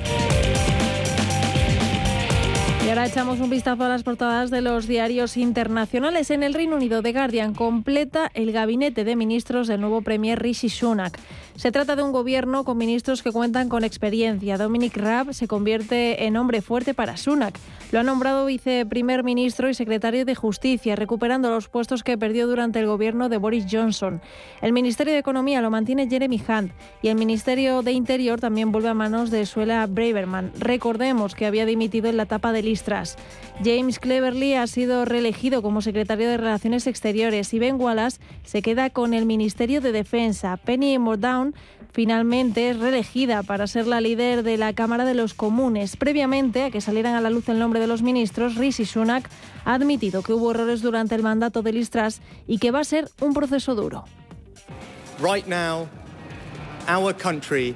[2.83, 6.31] Y ahora echamos un vistazo a las portadas de los diarios internacionales.
[6.31, 10.71] En el Reino Unido, The Guardian completa el gabinete de ministros del nuevo Premier Rishi
[10.71, 11.21] Sunak.
[11.59, 14.59] Se trata de un gobierno con ministros que cuentan con experiencia.
[14.59, 17.59] Dominic Raab se convierte en hombre fuerte para Sunak.
[17.91, 22.79] Lo ha nombrado viceprimer ministro y secretario de Justicia, recuperando los puestos que perdió durante
[22.79, 24.21] el gobierno de Boris Johnson.
[24.63, 26.71] El Ministerio de Economía lo mantiene Jeremy Hunt
[27.03, 30.53] y el Ministerio de Interior también vuelve a manos de Suela Braverman.
[30.61, 33.17] Recordemos que había dimitido en la etapa de Listras.
[33.65, 38.91] James Cleverly ha sido reelegido como secretario de Relaciones Exteriores y Ben Wallace se queda
[38.91, 40.57] con el Ministerio de Defensa.
[40.59, 40.95] Penny
[41.93, 45.97] Finalmente es reelegida para ser la líder de la Cámara de los Comunes.
[45.97, 49.29] Previamente a que salieran a la luz el nombre de los ministros, Rishi Sunak
[49.65, 53.09] ha admitido que hubo errores durante el mandato de Listras y que va a ser
[53.21, 54.05] un proceso duro.
[55.21, 55.89] Right now,
[56.89, 57.75] our country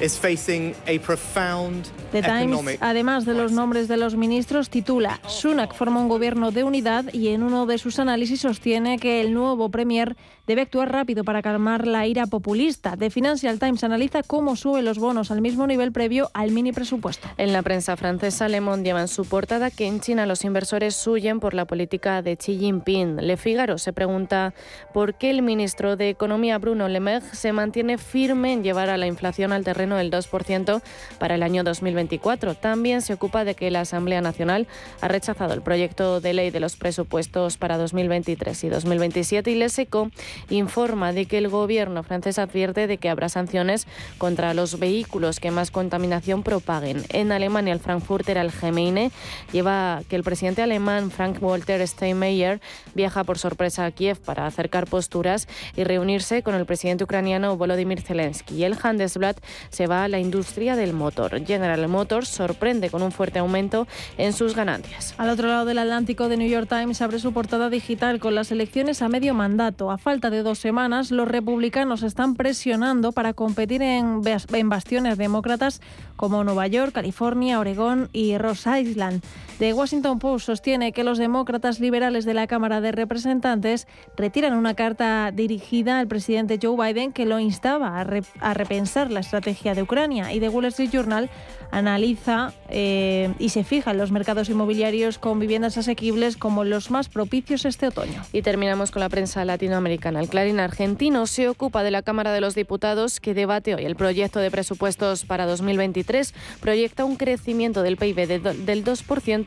[0.00, 5.74] is facing a profound The Times, además de los nombres de los ministros, titula Sunak
[5.74, 9.70] forma un gobierno de unidad y en uno de sus análisis sostiene que el nuevo
[9.70, 10.16] premier
[10.46, 12.96] debe actuar rápido para calmar la ira populista.
[12.96, 17.28] The Financial Times analiza cómo suben los bonos al mismo nivel previo al mini presupuesto.
[17.36, 21.06] En la prensa francesa, Le Monde lleva en su portada que en China los inversores
[21.06, 23.16] huyen por la política de Xi Jinping.
[23.16, 24.54] Le Figaro se pregunta
[24.92, 28.96] por qué el ministro de Economía, Bruno Le Maire, se mantiene firme en llevar a
[28.96, 30.82] la inflación al terreno del 2%
[31.18, 32.54] para el año 2024.
[32.54, 34.66] También se ocupa de que la Asamblea Nacional
[35.00, 39.68] ha rechazado el proyecto de ley de los presupuestos para 2023 y 2027 y Le
[39.68, 40.10] Seco
[40.50, 43.86] informa de que el gobierno francés advierte de que habrá sanciones
[44.18, 47.04] contra los vehículos que más contaminación propaguen.
[47.10, 49.10] En Alemania, el Frankfurter Allgemeine
[49.52, 52.60] lleva que el presidente alemán Frank-Walter Steinmeier
[52.94, 58.00] viaja por sorpresa a Kiev para acercar posturas y reunirse con el presidente ucraniano Volodymyr
[58.00, 58.64] Zelensky.
[58.64, 59.38] El Handelsblatt
[59.70, 61.44] se va a la industria del motor.
[61.44, 63.86] General Motors sorprende con un fuerte aumento
[64.18, 65.14] en sus ganancias.
[65.18, 68.50] Al otro lado del Atlántico, The New York Times abre su portada digital con las
[68.50, 69.90] elecciones a medio mandato.
[69.90, 74.22] A falta de dos semanas, los republicanos están presionando para competir en,
[74.52, 75.80] en bastiones demócratas
[76.16, 79.22] como Nueva York, California, Oregón y Rhode Island.
[79.58, 84.74] The Washington Post sostiene que los demócratas liberales de la Cámara de Representantes retiran una
[84.74, 89.74] carta dirigida al presidente Joe Biden que lo instaba a, re a repensar la estrategia
[89.74, 90.34] de Ucrania.
[90.34, 91.30] Y The Wall Street Journal
[91.70, 97.08] analiza eh, y se fija en los mercados inmobiliarios con viviendas asequibles como los más
[97.08, 98.22] propicios este otoño.
[98.34, 100.20] Y terminamos con la prensa latinoamericana.
[100.20, 103.96] El Clarín argentino se ocupa de la Cámara de los Diputados que debate hoy el
[103.96, 106.34] proyecto de presupuestos para 2023.
[106.60, 109.45] Proyecta un crecimiento del PIB de, del 2%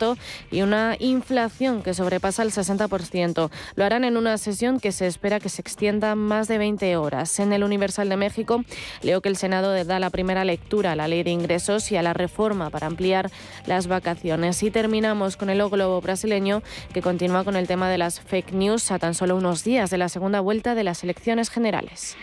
[0.50, 3.50] y una inflación que sobrepasa el 60%.
[3.74, 7.38] Lo harán en una sesión que se espera que se extienda más de 20 horas.
[7.38, 8.64] En el Universal de México
[9.02, 12.02] leo que el Senado da la primera lectura a la ley de ingresos y a
[12.02, 13.30] la reforma para ampliar
[13.66, 14.62] las vacaciones.
[14.62, 18.90] Y terminamos con el globo brasileño que continúa con el tema de las fake news
[18.90, 22.16] a tan solo unos días de la segunda vuelta de las elecciones generales.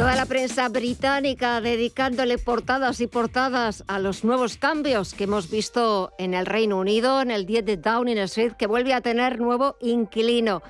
[0.00, 6.14] Toda la prensa británica dedicándole portadas y portadas a los nuevos cambios que hemos visto
[6.16, 9.76] en el Reino Unido, en el 10 de Downing Street, que vuelve a tener nuevo
[9.78, 10.62] inquilino.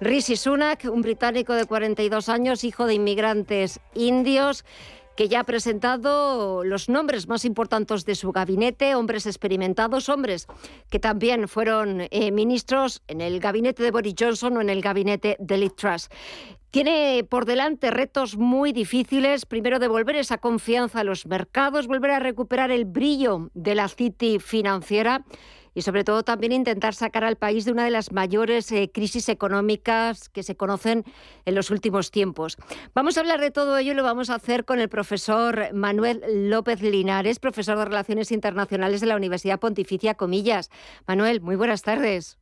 [0.00, 4.64] Rishi Sunak, un británico de 42 años, hijo de inmigrantes indios,
[5.20, 10.46] que ya ha presentado los nombres más importantes de su gabinete, hombres experimentados, hombres
[10.88, 15.36] que también fueron eh, ministros en el gabinete de Boris Johnson o en el gabinete
[15.38, 16.08] de Liz Truss.
[16.70, 19.44] Tiene por delante retos muy difíciles.
[19.44, 24.38] Primero, devolver esa confianza a los mercados, volver a recuperar el brillo de la City
[24.38, 25.26] financiera
[25.74, 29.28] y sobre todo también intentar sacar al país de una de las mayores eh, crisis
[29.28, 31.04] económicas que se conocen
[31.44, 32.56] en los últimos tiempos.
[32.94, 36.22] Vamos a hablar de todo ello y lo vamos a hacer con el profesor Manuel
[36.50, 40.70] López Linares, profesor de Relaciones Internacionales de la Universidad Pontificia Comillas.
[41.06, 42.38] Manuel, muy buenas tardes.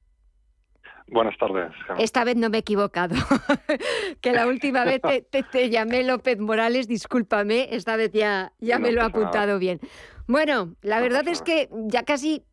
[1.11, 1.73] Buenas tardes.
[1.99, 3.15] Esta vez no me he equivocado.
[4.21, 9.01] que la última vez te, llamé López Morales, discúlpame, esta vez ya, ya me lo
[9.01, 9.81] he apuntado bien.
[10.27, 12.45] Bueno, la verdad es que ya casi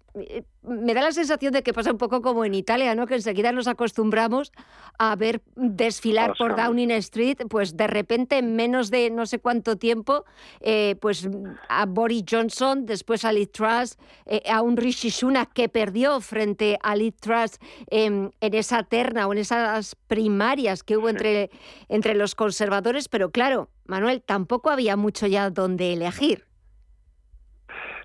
[0.63, 3.05] me da la sensación de que pasa un poco como en Italia, ¿no?
[3.05, 4.51] Que enseguida nos acostumbramos
[4.97, 9.75] a ver desfilar por Downing Street, pues de repente en menos de no sé cuánto
[9.75, 10.25] tiempo,
[10.61, 11.29] eh, pues
[11.69, 16.79] a Boris Johnson, después a Liz Truss, eh, a un Rishi Sunak que perdió frente
[16.81, 21.49] a Liz Truss en esa terna o en esas primarias que hubo entre,
[21.89, 26.45] entre los conservadores, pero claro, Manuel, tampoco había mucho ya donde elegir.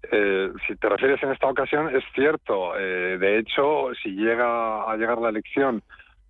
[0.03, 2.77] Eh, si te refieres en esta ocasión, es cierto.
[2.79, 5.83] Eh, de hecho, si llega a llegar la elección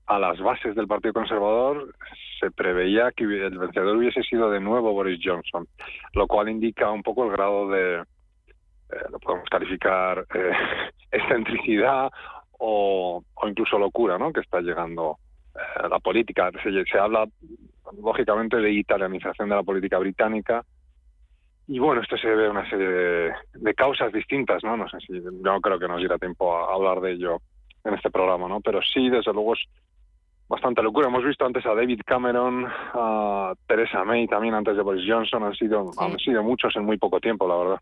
[0.07, 1.95] a las bases del Partido Conservador,
[2.41, 5.69] se preveía que el vencedor hubiese sido de nuevo Boris Johnson,
[6.15, 10.27] lo cual indica un poco el grado de, eh, lo podemos calificar,
[11.13, 12.11] excentricidad
[12.59, 14.33] o, incluso locura, ¿no?
[14.33, 15.19] Que está llegando
[15.89, 16.51] la política.
[16.63, 17.27] se habla,
[18.03, 20.65] lógicamente, de italianización de la política británica
[21.71, 24.77] y bueno, esto se debe a una serie de, causas distintas, ¿no?
[24.77, 27.39] No sé si, no creo que nos diera tiempo a hablar de ello
[27.85, 28.61] en este programa, ¿no?
[28.61, 29.61] Pero sí, desde luego es
[30.49, 31.07] bastante locura.
[31.07, 35.55] Hemos visto antes a David Cameron, a Theresa May también antes de Boris Johnson, han
[35.55, 37.81] sido, han sido muchos en muy poco tiempo, la verdad.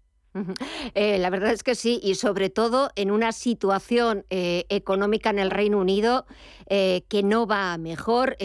[0.94, 5.38] Eh, la verdad es que sí, y sobre todo en una situación eh, económica en
[5.38, 6.26] el Reino Unido
[6.66, 8.36] eh, que no va mejor.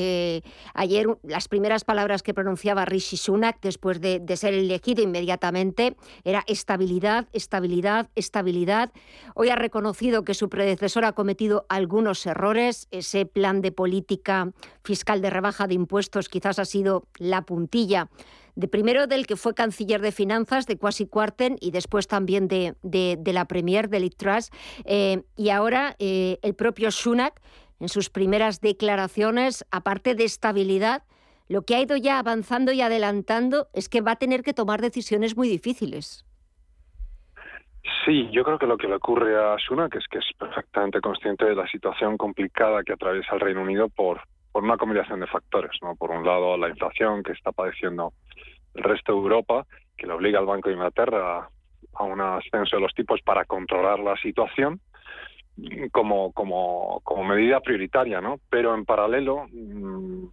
[0.73, 6.43] ayer las primeras palabras que pronunciaba Rishi Sunak después de, de, ser elegido inmediatamente era
[6.47, 8.91] estabilidad, estabilidad, estabilidad.
[9.35, 12.87] Hoy ha reconocido que su predecesor ha cometido algunos errores.
[12.91, 14.51] Ese plan de política
[14.83, 18.09] fiscal de rebaja de impuestos quizás ha sido la puntilla
[18.55, 22.75] de primero del que fue canciller de finanzas de Kwasi Kwarteng y después también de,
[23.25, 24.51] la premier de Liz Truss,
[24.85, 27.41] eh, y ahora eh, el propio Sunak
[27.79, 31.03] en sus primeras declaraciones, aparte de estabilidad,
[31.49, 34.81] lo que ha ido ya avanzando y adelantando es que va a tener que tomar
[34.81, 36.25] decisiones muy difíciles.
[38.05, 41.45] Sí, yo creo que lo que le ocurre a Sunak es que es perfectamente consciente
[41.45, 44.21] de la situación complicada que atraviesa el Reino Unido por,
[44.53, 45.71] por una combinación de factores.
[45.81, 45.95] ¿no?
[45.95, 48.13] Por un lado, la inflación que está padeciendo
[48.75, 49.65] el resto de Europa,
[49.97, 51.49] que le obliga al Banco de Inglaterra
[51.95, 54.79] a, un ascenso de los tipos para controlar la situación
[55.91, 58.39] como, como, como medida prioritaria, ¿no?
[58.49, 60.25] Pero en paralelo, mm,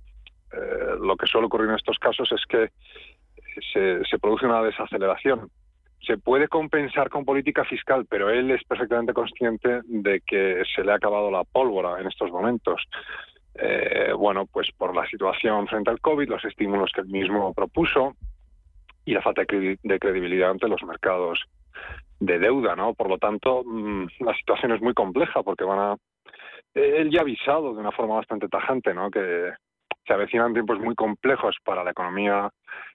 [0.53, 2.71] eh, lo que suele ocurrir en estos casos es que
[3.73, 5.51] se, se produce una desaceleración
[6.07, 10.93] se puede compensar con política fiscal, pero él es perfectamente consciente de que se le
[10.93, 12.83] ha acabado la pólvora en estos momentos.
[13.55, 18.15] Eh, bueno, pues por la situación frente al COVID, los estímulos que él mismo propuso
[19.05, 21.45] y la falta de credibilidad ante los mercados
[22.21, 22.95] de deuda, ¿no?
[22.95, 25.97] Por lo tanto, mm, la situación es muy compleja porque van a
[26.75, 29.11] él ya ha avisado de una forma bastante tajante, ¿no?
[29.11, 29.53] Que
[30.07, 32.51] se avecinan tiempos muy complejos para la economía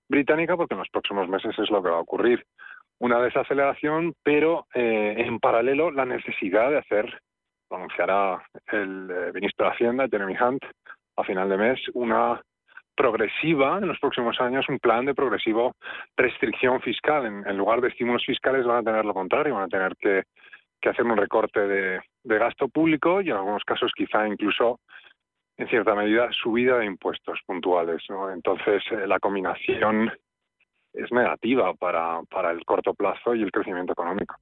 [0.08, 2.45] británica porque en los próximos meses es lo que va a ocurrir
[2.99, 7.22] una desaceleración, pero eh, en paralelo la necesidad de hacer,
[7.76, 10.63] anunciará el eh, ministro de Hacienda, Jeremy Hunt,
[11.17, 12.41] a final de mes, una
[12.95, 15.73] progresiva en los próximos años, un plan de progresivo
[16.15, 17.26] restricción fiscal.
[17.26, 20.23] En, lugar de estímulos fiscales van a tener lo contrario, van a tener que,
[20.88, 24.80] hacer un recorte de, gasto público y en algunos casos quizá incluso
[25.57, 28.03] en cierta medida subida de impuestos puntuales.
[28.34, 30.11] Entonces, eh, la combinación
[30.93, 34.36] es negativa para el corto plazo y el crecimiento económico.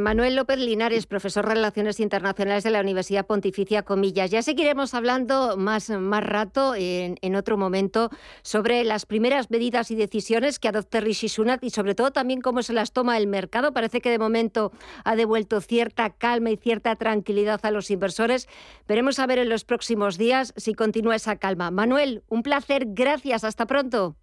[0.00, 4.30] Manuel López Linares, profesor de Relaciones Internacionales de la Universidad Pontificia Comillas.
[4.30, 8.08] Ya seguiremos hablando más, más rato en, en, otro momento
[8.42, 12.62] sobre las primeras medidas y decisiones que adopte Rishi Sunak y sobre todo también cómo
[12.62, 13.72] se las toma el mercado.
[13.72, 14.72] Parece que de momento
[15.04, 18.48] ha devuelto cierta calma y cierta tranquilidad a los inversores.
[18.88, 21.70] Veremos a ver en los próximos días si continúa esa calma.
[21.70, 22.86] Manuel, un placer.
[22.88, 23.44] Gracias.
[23.44, 24.16] Hasta pronto.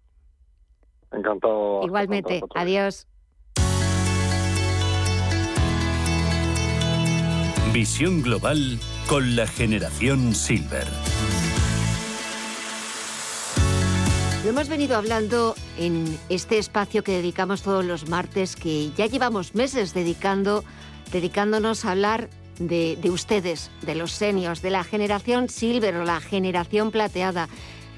[1.12, 1.80] Encantado.
[1.84, 2.42] Igualmente.
[2.54, 3.06] Adiós.
[7.74, 10.86] Visión global con la generación Silver.
[14.44, 19.56] Lo hemos venido hablando en este espacio que dedicamos todos los martes, que ya llevamos
[19.56, 20.62] meses dedicando,
[21.10, 26.20] dedicándonos a hablar de, de ustedes, de los seniors, de la generación Silver o la
[26.20, 27.48] generación plateada.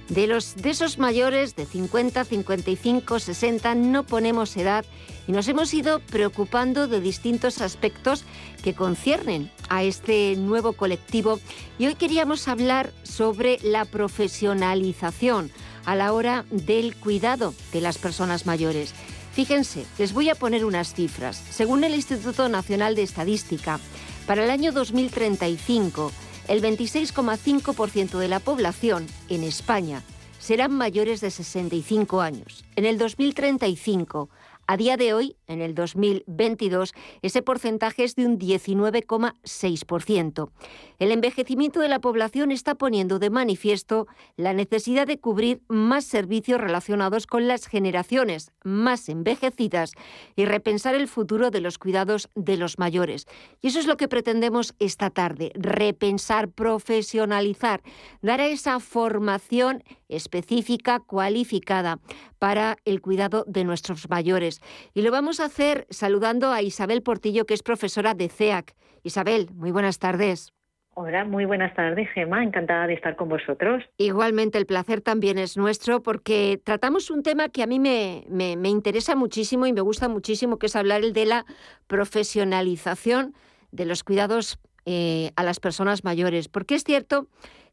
[0.08, 4.84] De, los, de esos mayores de 50, 55, 60 no ponemos edad
[5.26, 8.24] y nos hemos ido preocupando de distintos aspectos
[8.62, 11.40] que conciernen a este nuevo colectivo
[11.78, 15.50] y hoy queríamos hablar sobre la profesionalización
[15.84, 18.94] a la hora del cuidado de las personas mayores.
[19.32, 21.36] Fíjense, les voy a poner unas cifras.
[21.50, 23.78] Según el Instituto Nacional de Estadística,
[24.26, 26.10] para el año 2035,
[26.48, 30.02] el 26,5% de la población en España
[30.38, 32.64] serán mayores de 65 años.
[32.76, 34.28] En el 2035,
[34.66, 36.92] a día de hoy, en el 2022,
[37.22, 40.50] ese porcentaje es de un 19,6%.
[40.98, 46.60] El envejecimiento de la población está poniendo de manifiesto la necesidad de cubrir más servicios
[46.60, 49.92] relacionados con las generaciones más envejecidas
[50.34, 53.26] y repensar el futuro de los cuidados de los mayores.
[53.60, 57.82] Y eso es lo que pretendemos esta tarde, repensar, profesionalizar,
[58.22, 61.98] dar a esa formación específica, cualificada
[62.38, 64.60] para el cuidado de nuestros mayores.
[64.94, 68.74] Y lo vamos a hacer saludando a Isabel Portillo, que es profesora de CEAC.
[69.02, 70.52] Isabel, muy buenas tardes.
[70.98, 72.42] Hola, muy buenas tardes, Gemma.
[72.42, 73.84] Encantada de estar con vosotros.
[73.98, 78.68] Igualmente, el placer también es nuestro porque tratamos un tema que a mí me, me,
[78.70, 81.44] interesa muchísimo y me gusta muchísimo, que es hablar el de la
[81.86, 83.34] profesionalización
[83.72, 86.48] de los cuidados eh, a las personas mayores.
[86.48, 87.28] Porque es cierto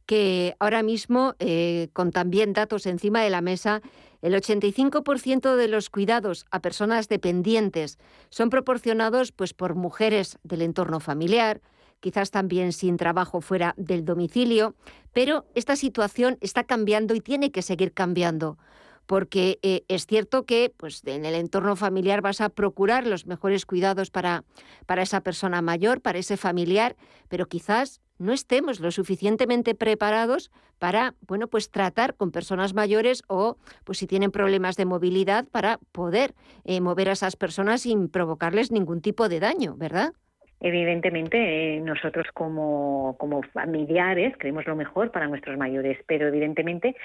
[0.06, 3.82] que ahora mismo, eh, con también datos encima de la mesa,
[4.22, 7.97] el 85% de los cuidados a personas dependientes
[8.30, 11.62] son proporcionados pues, por mujeres del entorno familiar,
[11.99, 14.76] quizás también sin trabajo fuera del domicilio,
[15.14, 18.58] pero esta situación está cambiando y tiene que seguir cambiando
[19.06, 23.66] porque eh, es cierto que pues, en el entorno familiar vas a procurar los mejores
[23.66, 24.43] cuidados para,
[24.86, 26.95] para esa persona mayor, para ese familiar,
[27.28, 33.57] pero quizás no estemos lo suficientemente preparados para, bueno, pues tratar con personas mayores o,
[33.84, 36.34] pues si tienen problemas de movilidad, para poder
[36.66, 40.14] eh, mover a esas personas sin provocarles ningún tipo de daño, ¿verdad?
[40.59, 46.95] Evidentemente, eh, nosotros como, como familiares queremos lo mejor para nuestros mayores, pero evidentemente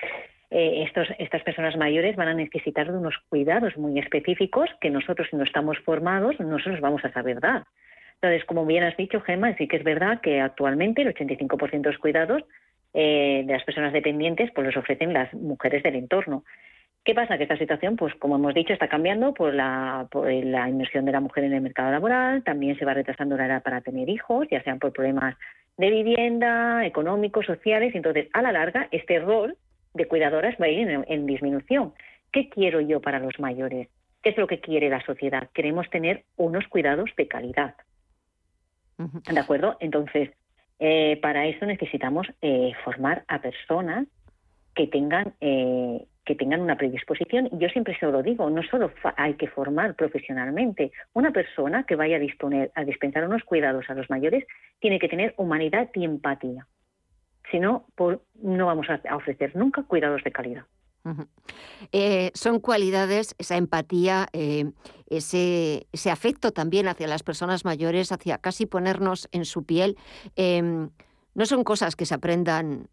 [0.50, 5.26] eh, estos, estas personas mayores van a necesitar de unos cuidados muy específicos que nosotros,
[5.30, 7.64] si no estamos formados, no se los vamos a saber dar.
[8.20, 11.90] Entonces, como bien has dicho, Gemma, sí que es verdad que actualmente el 85% de
[11.90, 12.42] los cuidados
[12.94, 16.44] eh, de las personas dependientes pues los ofrecen las mujeres del entorno.
[17.04, 17.38] ¿Qué pasa?
[17.38, 21.44] Que esta situación, pues como hemos dicho, está cambiando por la, inmersión de la mujer
[21.44, 24.78] en el mercado laboral, también se va retrasando la edad para tener hijos, ya sean
[24.78, 25.34] por problemas
[25.78, 29.56] de vivienda, económicos, sociales, entonces a la larga este rol
[29.94, 31.94] de cuidadoras va a ir en, disminución.
[32.30, 33.88] ¿Qué quiero yo para los mayores?
[34.22, 35.48] ¿Qué es lo que quiere la sociedad?
[35.54, 37.74] Queremos tener unos cuidados de calidad.
[38.98, 39.76] ¿De acuerdo?
[39.80, 40.30] Entonces,
[40.80, 44.06] eh, para eso necesitamos eh, formar a personas
[44.74, 47.48] que tengan eh, que tengan una predisposición.
[47.58, 50.92] Yo siempre se lo digo, no solo hay que formar profesionalmente.
[51.14, 54.44] Una persona que vaya a disponer a dispensar unos cuidados a los mayores
[54.78, 56.66] tiene que tener humanidad y empatía.
[57.50, 57.86] Si no,
[58.42, 60.64] no vamos a ofrecer nunca cuidados de calidad.
[61.92, 64.72] Eh, son cualidades, esa empatía, eh,
[65.08, 69.96] ese, ese, afecto también hacia las personas mayores, hacia casi ponernos en su piel.
[70.36, 70.90] Em,
[71.38, 72.88] no son cosas que se aprendan,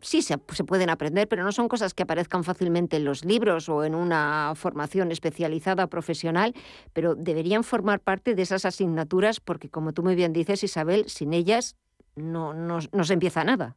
[0.00, 3.84] sí se, pueden aprender, pero no son cosas que aparezcan fácilmente en los libros o
[3.84, 6.54] en una formación especializada profesional,
[6.92, 11.32] pero deberían formar parte de esas asignaturas porque, como tú muy bien dices, Isabel, sin
[11.32, 11.76] ellas
[12.16, 13.76] no, no, no se empieza nada.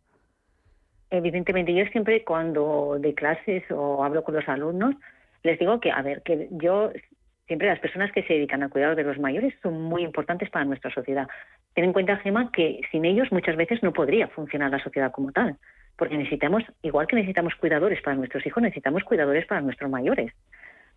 [1.10, 4.96] Evidentemente, yo siempre cuando de clases o hablo con los alumnos,
[5.44, 6.92] les digo que, a ver, que yo
[7.48, 10.66] siempre las personas que se dedican al cuidado de los mayores son muy importantes para
[10.66, 11.28] nuestra sociedad.
[11.74, 15.32] Ten en cuenta, Gema, que sin ellos muchas veces no podría funcionar la sociedad como
[15.32, 15.56] tal,
[15.96, 20.34] porque necesitamos, igual que necesitamos cuidadores para nuestros hijos, necesitamos cuidadores para nuestros mayores.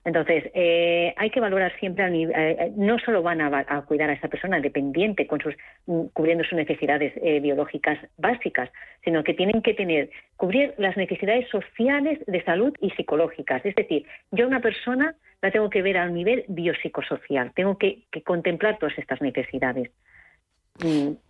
[0.05, 4.28] Entonces, eh, hay que valorar siempre, eh, eh, no solo van a, cuidar a esta
[4.28, 5.55] persona dependiente, con sus,
[5.86, 8.70] mm, cubriendo sus necesidades biológicas básicas,
[9.05, 13.64] sino que tienen que tener, cubrir las necesidades sociales de salud y psicológicas.
[13.64, 18.05] Es decir, yo una persona la tengo que ver a un nivel biopsicosocial, tengo que
[18.24, 19.90] contemplar todas estas necesidades.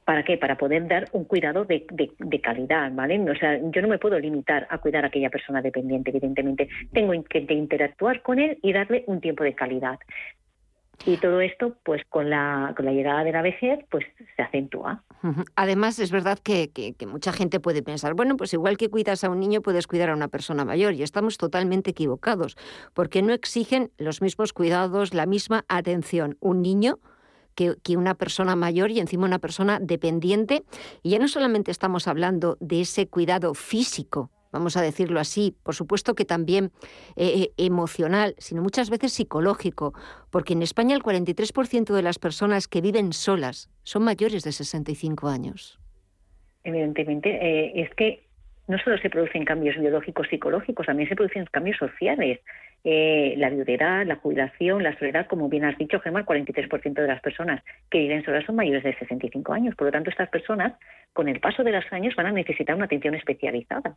[0.05, 0.39] ¿Para qué?
[0.39, 1.87] Para poder dar un cuidado de,
[2.43, 3.19] calidad, ¿vale?
[3.31, 6.69] O sea, yo no me puedo limitar a cuidar a aquella persona dependiente, evidentemente.
[6.93, 9.99] Tengo que interactuar con él y darle un tiempo de calidad.
[11.07, 14.05] Y todo esto, pues con la, con la llegada de la vejez, pues
[14.37, 15.03] se acentúa.
[15.57, 19.31] Además, es verdad que, que, mucha gente puede pensar, bueno, pues igual que cuidas a
[19.31, 20.93] un niño, puedes cuidar a una persona mayor.
[20.93, 22.57] Y estamos totalmente equivocados,
[22.93, 26.37] porque no exigen los mismos cuidados, la misma atención.
[26.41, 26.99] Un niño
[27.55, 30.63] que, una persona mayor y encima una persona dependiente.
[31.03, 35.75] Y ya no solamente estamos hablando de ese cuidado físico, vamos a decirlo así, por
[35.75, 36.73] supuesto que también
[37.17, 39.95] eh, eh, emocional, sino muchas veces psicológico,
[40.31, 45.29] porque en España el 43% de las personas que viven solas son mayores de 65
[45.29, 45.79] años.
[46.65, 48.25] Evidentemente, eh, es que
[48.69, 52.39] no solo se producen cambios biológicos psicológicos, también se producen cambios sociales.
[52.83, 57.07] Eh, la viudedad, la jubilación, la soledad, como bien has dicho, Gemma, el 43% de
[57.07, 59.74] las personas que viven solas son mayores de 65 años.
[59.74, 60.72] Por lo tanto, estas personas,
[61.12, 63.97] con el paso de los años, van a necesitar una atención especializada.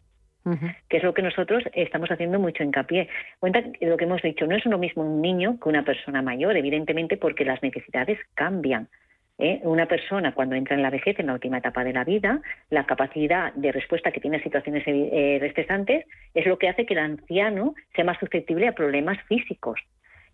[0.89, 3.07] que es lo que nosotros estamos haciendo mucho hincapié.
[3.39, 6.57] Cuenta lo que hemos dicho, no es lo mismo un niño que una persona mayor,
[6.57, 8.89] evidentemente porque las necesidades cambian.
[9.38, 9.59] ¿Eh?
[9.63, 12.86] Una persona cuando entra en la vejez, en la última etapa de la vida, la
[12.86, 16.99] capacidad de respuesta que tiene a situaciones eh, estresantes es lo que hace que el
[16.99, 19.79] anciano sea más susceptible a problemas físicos.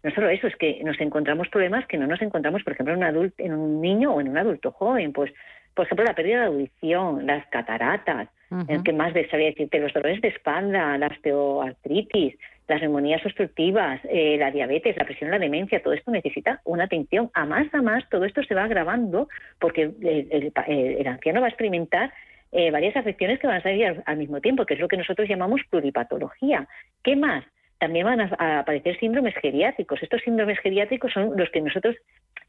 [0.04, 3.00] No solo eso, es que nos encontramos problemas que no nos encontramos, por ejemplo, en
[3.00, 5.12] un, adulto, en un niño o en un adulto joven.
[5.12, 5.34] Pues,
[5.74, 8.30] por ejemplo, la pérdida de audición, las cataratas,
[8.68, 12.36] el que más sabía decirte, los dolores de espalda, la osteoartritis,
[12.70, 17.32] las neumonías obstructivas, eh, la diabetes, la presión, la demencia, todo esto necesita una atención.
[17.34, 19.28] A más a más, todo esto se va agravando
[19.60, 22.14] porque el, anciano va a experimentar
[22.52, 25.28] eh, varias afecciones que van a salir al, mismo tiempo, que es lo que nosotros
[25.28, 26.68] llamamos pluripatología.
[27.04, 27.44] ¿Qué más?
[27.80, 30.04] También van a, aparecer síndromes geriátricos.
[30.04, 31.96] Estos síndromes geriátricos son los que nosotros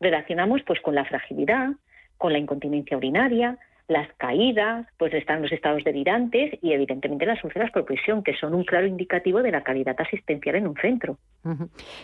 [0.00, 1.70] relacionamos pues con la fragilidad,
[2.18, 3.56] con la incontinencia urinaria,
[3.90, 8.54] las caídas, pues están los estados delirantes y evidentemente las úlceras por presión, que son
[8.54, 11.18] un claro indicativo de la calidad asistencial en un centro.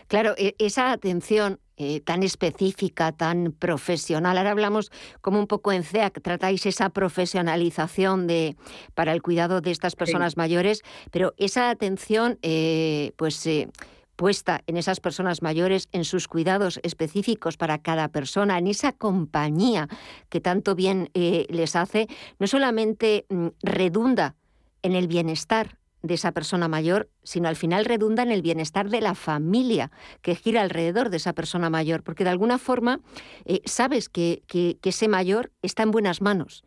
[0.08, 4.36] Claro, e, esa atención eh, tan específica, tan profesional.
[4.36, 8.56] Ahora hablamos como un poco en CEAC, tratáis esa profesionalización de,
[8.94, 10.82] para el cuidado de estas personas mayores,
[11.12, 13.46] pero esa atención, eh, pues...
[13.46, 13.68] Eh,
[14.16, 19.88] puesta en esas personas mayores, en sus cuidados específicos para cada persona, en esa compañía
[20.28, 22.08] que tanto bien eh, les hace,
[22.38, 24.34] no solamente mm, redunda
[24.82, 29.00] en el bienestar de esa persona mayor, sino al final redunda en el bienestar de
[29.00, 29.90] la familia
[30.22, 33.00] que gira alrededor de esa persona mayor, porque de alguna forma
[33.44, 36.64] eh, sabes que, que, ese mayor está en buenas manos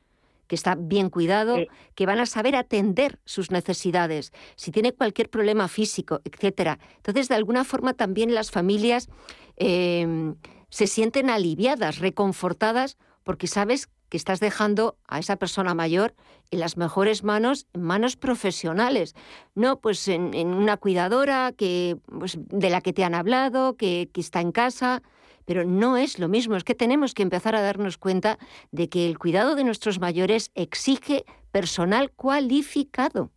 [0.50, 1.58] que está bien cuidado,
[1.93, 6.80] que van a saber atender sus necesidades, si tiene cualquier problema físico, etcétera.
[6.97, 9.10] Entonces, de alguna forma también las familias
[9.58, 10.36] em,
[10.70, 16.16] se sienten aliviadas, reconfortadas, porque sabes que estás dejando a esa persona mayor
[16.50, 19.14] en las mejores manos, en manos profesionales,
[19.54, 24.22] no pues en, una cuidadora que, pues, de la que te han hablado, que, que
[24.22, 25.04] está en casa,
[25.50, 28.38] pero no es lo mismo, es que tenemos que empezar a darnos cuenta
[28.72, 33.32] de que el cuidado de nuestros mayores exige personal cualificado.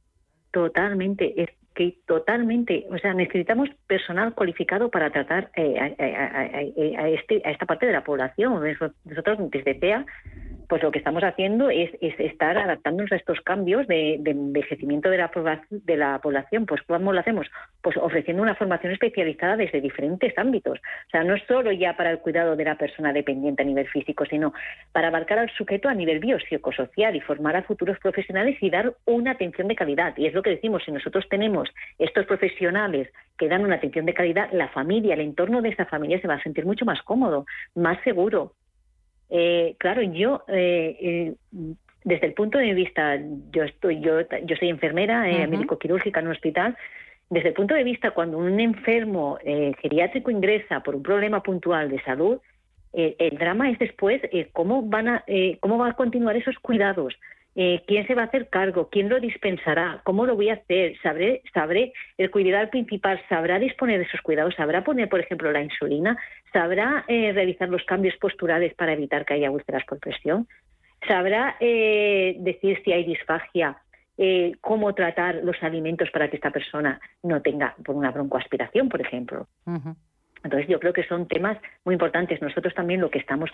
[0.50, 7.50] Totalmente, es que totalmente, o sea, necesitamos personal cualificado para tratar eh, a, este, a,
[7.50, 8.62] esta parte de la población.
[9.06, 10.04] Nosotros desde PEA
[10.72, 16.18] pues lo que estamos haciendo es, estar adaptándonos a estos cambios de, envejecimiento de la,
[16.18, 16.64] población.
[16.64, 17.46] Pues ¿cómo lo hacemos?
[17.82, 20.78] Pues ofreciendo una formación especializada desde diferentes ámbitos.
[20.78, 24.24] O sea, no solo ya para el cuidado de la persona dependiente a nivel físico,
[24.24, 24.54] sino
[24.92, 29.32] para abarcar al sujeto a nivel biopsicosocial y formar a futuros profesionales y dar una
[29.32, 30.16] atención de calidad.
[30.16, 31.68] Y es lo que decimos, si nosotros tenemos
[31.98, 36.18] estos profesionales que dan una atención de calidad, la familia, el entorno de esa familia
[36.22, 37.44] se va a sentir mucho más cómodo,
[37.74, 38.54] más seguro,
[39.34, 41.34] eh, claro, yo eh, eh,
[42.04, 43.18] desde el punto de vista,
[43.50, 46.76] yo estoy, yo, yo soy enfermera, médico quirúrgica en un hospital.
[47.30, 49.38] Desde el punto de vista cuando un enfermo
[49.80, 52.40] geriátrico ingresa por un problema puntual de salud,
[52.92, 54.20] el drama es después
[54.52, 55.24] cómo van a,
[55.60, 57.14] cómo va a continuar esos cuidados.
[57.54, 60.96] Eh, quién se va a hacer cargo, quién lo dispensará, cómo lo voy a hacer,
[61.02, 65.62] sabré, sabré el cuidador principal, sabrá disponer de esos cuidados, sabrá poner, por ejemplo, la
[65.62, 66.16] insulina,
[66.50, 70.48] sabrá eh, realizar los cambios posturales para evitar que haya úlceras por presión,
[71.06, 73.76] sabrá eh, decir si hay disfagia,
[74.60, 79.48] cómo tratar los alimentos para que esta persona no tenga por una broncoaspiración, por ejemplo.
[80.44, 82.42] Entonces yo creo que son temas muy importantes.
[82.42, 83.50] Nosotros también lo que estamos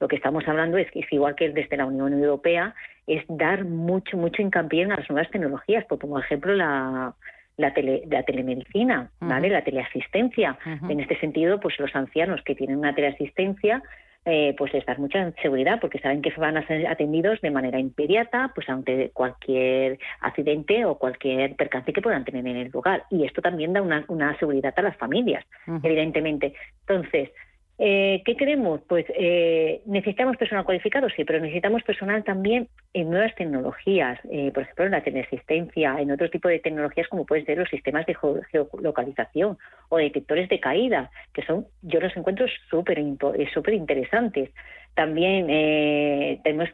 [0.00, 2.74] lo que estamos hablando es que es igual que desde la Unión Europea
[3.06, 7.14] es dar mucho mucho hincapié en las nuevas tecnologías, por como ejemplo la
[7.56, 7.72] la,
[8.10, 9.48] la telemedicina, ¿vale?
[9.48, 10.58] La teleasistencia.
[10.88, 13.82] En este sentido, pues los ancianos que tienen una teleasistencia
[14.26, 17.78] eh, pues les da mucha seguridad porque saben que van a ser atendidos de manera
[17.78, 23.04] inmediata pues ante cualquier accidente o cualquier percance que puedan tener en el lugar.
[23.08, 25.44] Y esto también da una, una seguridad a las familias
[25.82, 26.54] evidentemente.
[26.80, 27.30] Entonces
[27.78, 28.80] eh, ¿Qué queremos?
[28.88, 34.62] Pues eh, necesitamos personal cualificado, sí, pero necesitamos personal también en nuevas tecnologías, eh, por
[34.62, 38.16] ejemplo, en la teleasistencia, en otro tipo de tecnologías como pueden ser los sistemas de
[38.50, 39.58] geolocalización
[39.90, 42.96] o detectores de caída, que son, yo los encuentro súper
[43.52, 44.50] súper interesantes.
[44.94, 45.46] También
[46.42, 46.70] tenemos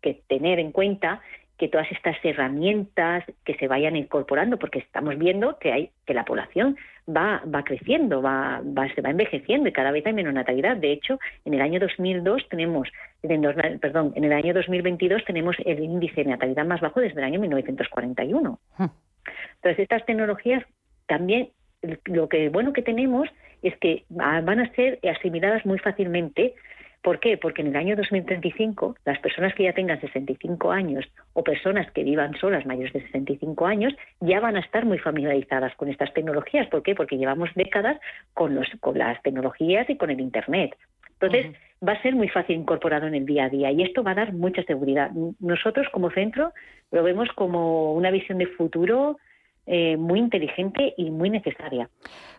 [0.00, 1.20] que tener en cuenta
[1.58, 6.24] que todas estas herramientas que se vayan incorporando, porque estamos viendo que hay que la
[6.24, 6.76] población
[7.08, 10.76] va, va creciendo, va, va, se va envejeciendo y cada vez hay menos natalidad.
[10.76, 12.88] De hecho, en el año 2002 tenemos,
[13.22, 17.24] en, perdón, en el año 2022 tenemos el índice de natalidad más bajo desde el
[17.24, 18.58] año 1941.
[18.76, 18.84] Hmm.
[19.56, 20.62] Entonces, estas tecnologías
[21.06, 21.48] también
[22.06, 23.28] lo que bueno que tenemos
[23.62, 26.54] es que van a ser asimiladas muy fácilmente
[27.06, 27.38] ¿Por qué?
[27.38, 31.04] Porque en el año 2035 las personas que ya tengan 65 años
[31.34, 35.72] o personas que vivan solas mayores de 65 años ya van a estar muy familiarizadas
[35.76, 36.66] con estas tecnologías.
[36.66, 36.96] ¿Por qué?
[36.96, 37.96] Porque llevamos décadas
[38.34, 40.76] con, los, con las tecnologías y con el Internet.
[41.20, 41.54] Entonces,
[41.86, 44.16] va a ser muy fácil incorporado en el día a día y esto va a
[44.16, 45.12] dar mucha seguridad.
[45.38, 46.54] Nosotros como centro
[46.90, 49.18] lo vemos como una visión de futuro
[49.66, 51.88] eh, muy inteligente y muy necesaria.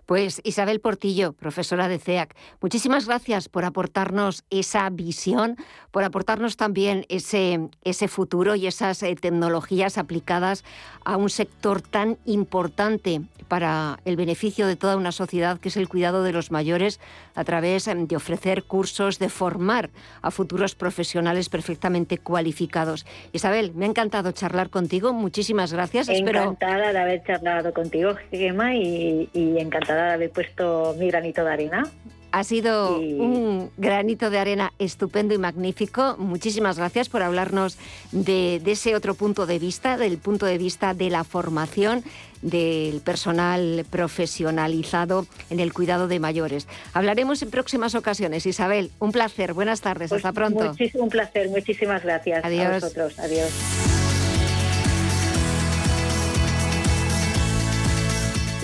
[0.07, 5.57] Pues Isabel Portillo, profesora de CEAC, muchísimas gracias por aportarnos esa visión,
[5.91, 10.63] por aportarnos también ese, ese futuro y esas eh, tecnologías aplicadas
[11.03, 15.89] a un sector tan importante para el beneficio de toda una sociedad, que es el
[15.89, 16.99] cuidado de los mayores,
[17.35, 19.89] a través em, de ofrecer cursos, de formar
[20.21, 23.05] a futuros profesionales perfectamente cualificados.
[23.33, 26.09] Isabel, me ha encantado charlar contigo, muchísimas gracias.
[26.09, 31.83] Encantada de haber charlado contigo, Gemma, y encantada de haber puesto mi granito de arena.
[32.31, 36.17] Ha sido un granito de arena estupendo y magnífico.
[36.19, 37.77] Muchísimas gracias por hablarnos
[38.11, 42.03] de, ese otro punto de vista, del punto de vista de la formación
[42.41, 46.67] del personal profesionalizado en el cuidado de mayores.
[46.93, 48.45] Hablaremos en próximas ocasiones.
[48.45, 49.53] Isabel, un placer.
[49.53, 50.09] Buenas tardes.
[50.09, 50.75] Pues Hasta pronto.
[50.95, 51.49] Un placer.
[51.49, 52.43] Muchísimas gracias.
[52.43, 52.65] Adiós.
[52.65, 53.19] A vosotros.
[53.19, 54.06] Adiós.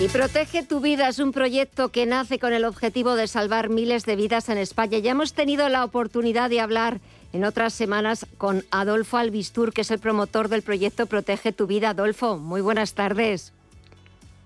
[0.00, 4.04] Y Protege tu vida es un proyecto que nace con el objetivo de salvar miles
[4.04, 4.98] de vidas en España.
[4.98, 7.00] Ya hemos tenido la oportunidad de hablar
[7.32, 11.90] en otras semanas con Adolfo Albistur, que es el promotor del proyecto Protege tu Vida.
[11.90, 13.52] Adolfo, muy buenas tardes.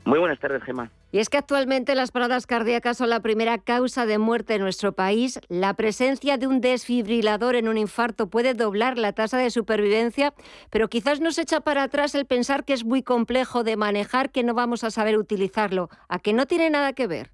[0.09, 0.91] Muy buenas tardes, Gemma.
[1.13, 4.93] Y es que actualmente las paradas cardíacas son la primera causa de muerte en nuestro
[4.93, 5.39] país.
[5.51, 10.33] La presencia de un desfibrilador en un infarto puede doblar la tasa de supervivencia,
[10.71, 14.43] pero quizás nos echa para atrás el pensar que es muy complejo de manejar, que
[14.43, 15.91] no vamos a saber utilizarlo.
[16.09, 17.29] ¿A que no tiene nada que ver?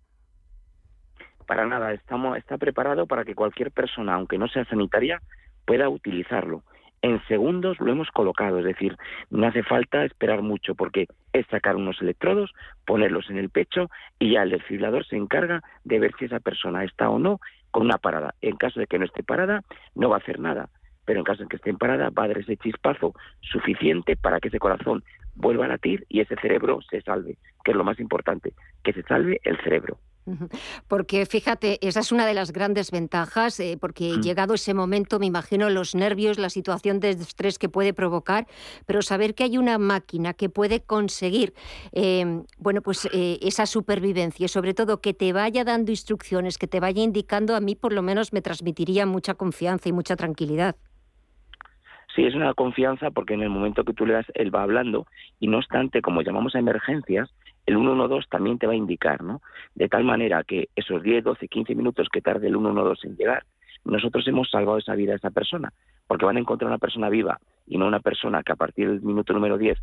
[1.47, 5.23] Para nada, estamos, está preparado para que cualquier persona, aunque no sea sanitaria,
[5.65, 6.65] pueda utilizarlo
[7.05, 8.97] en segundos lo hemos colocado, es decir,
[9.29, 12.55] no hace falta esperar mucho porque es sacar unos electrodos,
[12.87, 16.83] ponerlos en el pecho y ya el desfibrilador se encarga de ver si esa persona
[16.83, 17.41] está o no
[17.71, 18.35] con una parada.
[18.41, 19.61] En caso de que no esté parada,
[19.95, 20.71] no va a hacer nada,
[21.05, 24.49] pero en caso de que esté parada, va a dar ese chispazo suficiente para que
[24.49, 28.55] ese corazón vuelva a latir y ese cerebro se salve, que es lo más importante,
[28.83, 29.99] que se salve el cerebro.
[30.89, 34.21] Porque fíjate, esa es una de las grandes ventajas, eh, porque mm.
[34.23, 38.47] llegado ese momento, me imagino los nervios, la situación de estrés que puede provocar,
[38.87, 41.53] pero saber que hay una máquina que puede conseguir,
[41.93, 46.67] em, bueno, pues eh, esa supervivencia y sobre todo que te vaya dando instrucciones, que
[46.67, 50.77] te vaya indicando, a mí por lo menos me transmitiría mucha confianza y mucha tranquilidad.
[52.15, 55.07] Sí, es una confianza porque en el momento que tú le das, él va hablando
[55.41, 57.35] y no obstante, como llamamos a emergencias,
[57.67, 59.41] el 112 también te va a indicar, ¿no?
[59.75, 63.45] De tal manera que esos 10, 12, 15 minutos que tarde el 112 en llegar,
[63.85, 65.73] nosotros hemos salvado esa vida a esa persona,
[66.07, 69.03] porque van a encontrar una persona viva y no una persona que a partir del
[69.03, 69.79] minuto número 10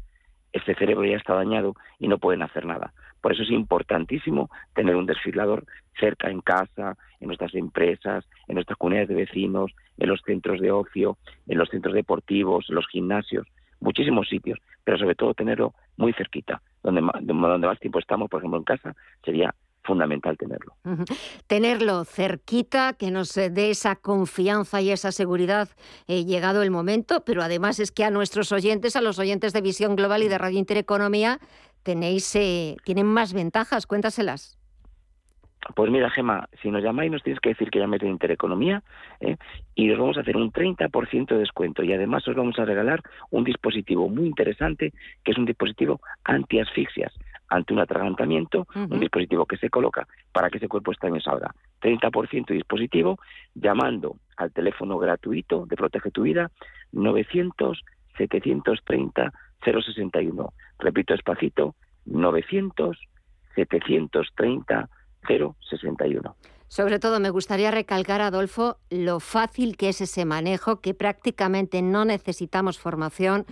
[0.54, 2.94] ese cerebro ya está dañado y no pueden hacer nada.
[3.22, 5.66] Por eso es importantísimo tener un desfibrilador
[6.00, 10.72] cerca en casa, en nuestras empresas, en nuestras comunidades de vecinos, en los centros de
[10.72, 11.18] ocio,
[11.48, 13.48] en los centros deportivos, en los gimnasios,
[13.82, 18.58] muchísimos sitios, pero sobre todo tenerlo muy cerquita, donde, donde más tiempo estamos, por ejemplo,
[18.58, 19.54] en casa, sería
[19.84, 20.76] fundamental tenerlo.
[21.48, 25.70] Tenerlo cerquita, que nos eh, dé esa confianza y esa seguridad
[26.08, 29.62] eh, llegado el momento, pero además es que a nuestros oyentes, a los oyentes de
[29.62, 31.40] Visión Global y de Radio Intereconomía,
[31.84, 34.61] tenéis, eh, tienen más ventajas, cuéntaselas.
[35.76, 38.82] Pues mira, Gema, si nos llamáis nos tienes que decir que llaméis de Intereconomía
[39.20, 39.38] ¿eh?
[39.76, 43.02] y os vamos a hacer un 30% de descuento y además os vamos a regalar
[43.30, 44.92] un dispositivo muy interesante
[45.24, 47.14] que es un dispositivo anti-asfixias
[47.48, 51.54] ante un atragantamiento, un dispositivo que se coloca para que ese cuerpo extraño salga.
[51.82, 53.20] 30% de dispositivo
[53.54, 56.50] llamando al teléfono gratuito de Protege tu Vida
[56.94, 57.84] 900
[58.18, 59.34] 730
[59.64, 60.54] 061.
[60.80, 62.98] Repito despacito, 900
[63.56, 65.01] 730 061.
[66.68, 72.06] Sobre todo me gustaría recalcar, Adolfo, lo fácil que es ese manejo, que prácticamente no
[72.06, 73.46] necesitamos formación,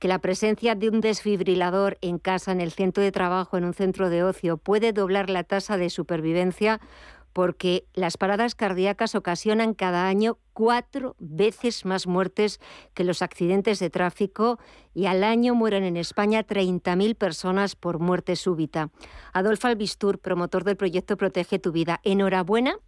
[0.00, 3.74] que la presencia de un desfibrilador en casa, en el centro de trabajo, en un
[3.74, 6.80] centro de ocio, puede doblar la tasa de supervivencia
[7.34, 12.60] porque las paradas cardíacas ocasionan cada año cuatro veces más muertes
[12.94, 14.60] que los accidentes de tráfico
[14.94, 18.90] y al año mueren en España 30.000 personas por muerte súbita.
[19.32, 22.78] Adolfo Albistur, promotor del proyecto Protege tu Vida, enhorabuena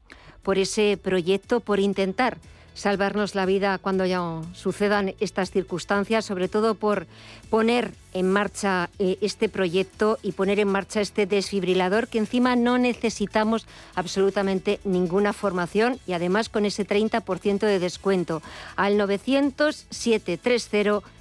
[0.43, 2.39] por ese proyecto, por intentar
[2.77, 4.21] salvarnos la vida cuando ya
[4.53, 7.07] sucedan estas circunstancias, sobre todo por
[7.51, 12.79] poner en marcha eh, este proyecto y poner en marcha este desfibrilador que encima no
[12.79, 18.43] necesitamos absolutamente ninguna formación y además con ese 30% de descuento
[18.77, 21.17] al 900 730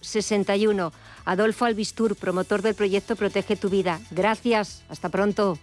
[0.00, 0.92] 061.
[1.24, 4.00] Adolfo Albistur, promotor del proyecto Protege tu Vida.
[4.10, 5.58] Gracias, hasta pronto.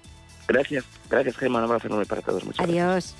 [0.47, 2.43] Gracias, gracias Germán, un abrazo enorme para todos.
[2.45, 3.15] Muchas Adiós.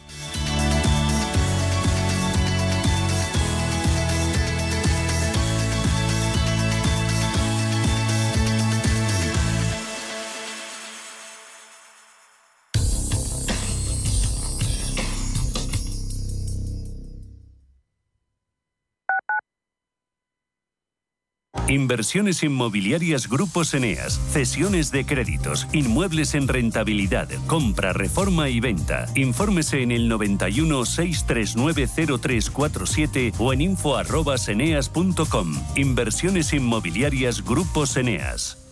[21.69, 29.07] Inversiones inmobiliarias Grupos Eneas, cesiones de créditos, inmuebles en rentabilidad, compra, reforma y venta.
[29.15, 31.87] Infórmese en el 91 639
[32.21, 35.55] 0347 o en info@eneas.com.
[35.75, 38.63] Inversiones inmobiliarias Grupos Eneas.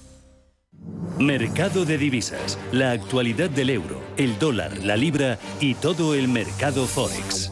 [1.19, 6.85] Mercado de divisas, la actualidad del euro, el dólar, la libra y todo el mercado
[6.87, 7.51] forex.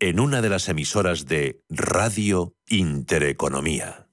[0.00, 4.06] En una de las emisoras de Radio Intereconomía.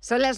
[0.00, 0.34] Son las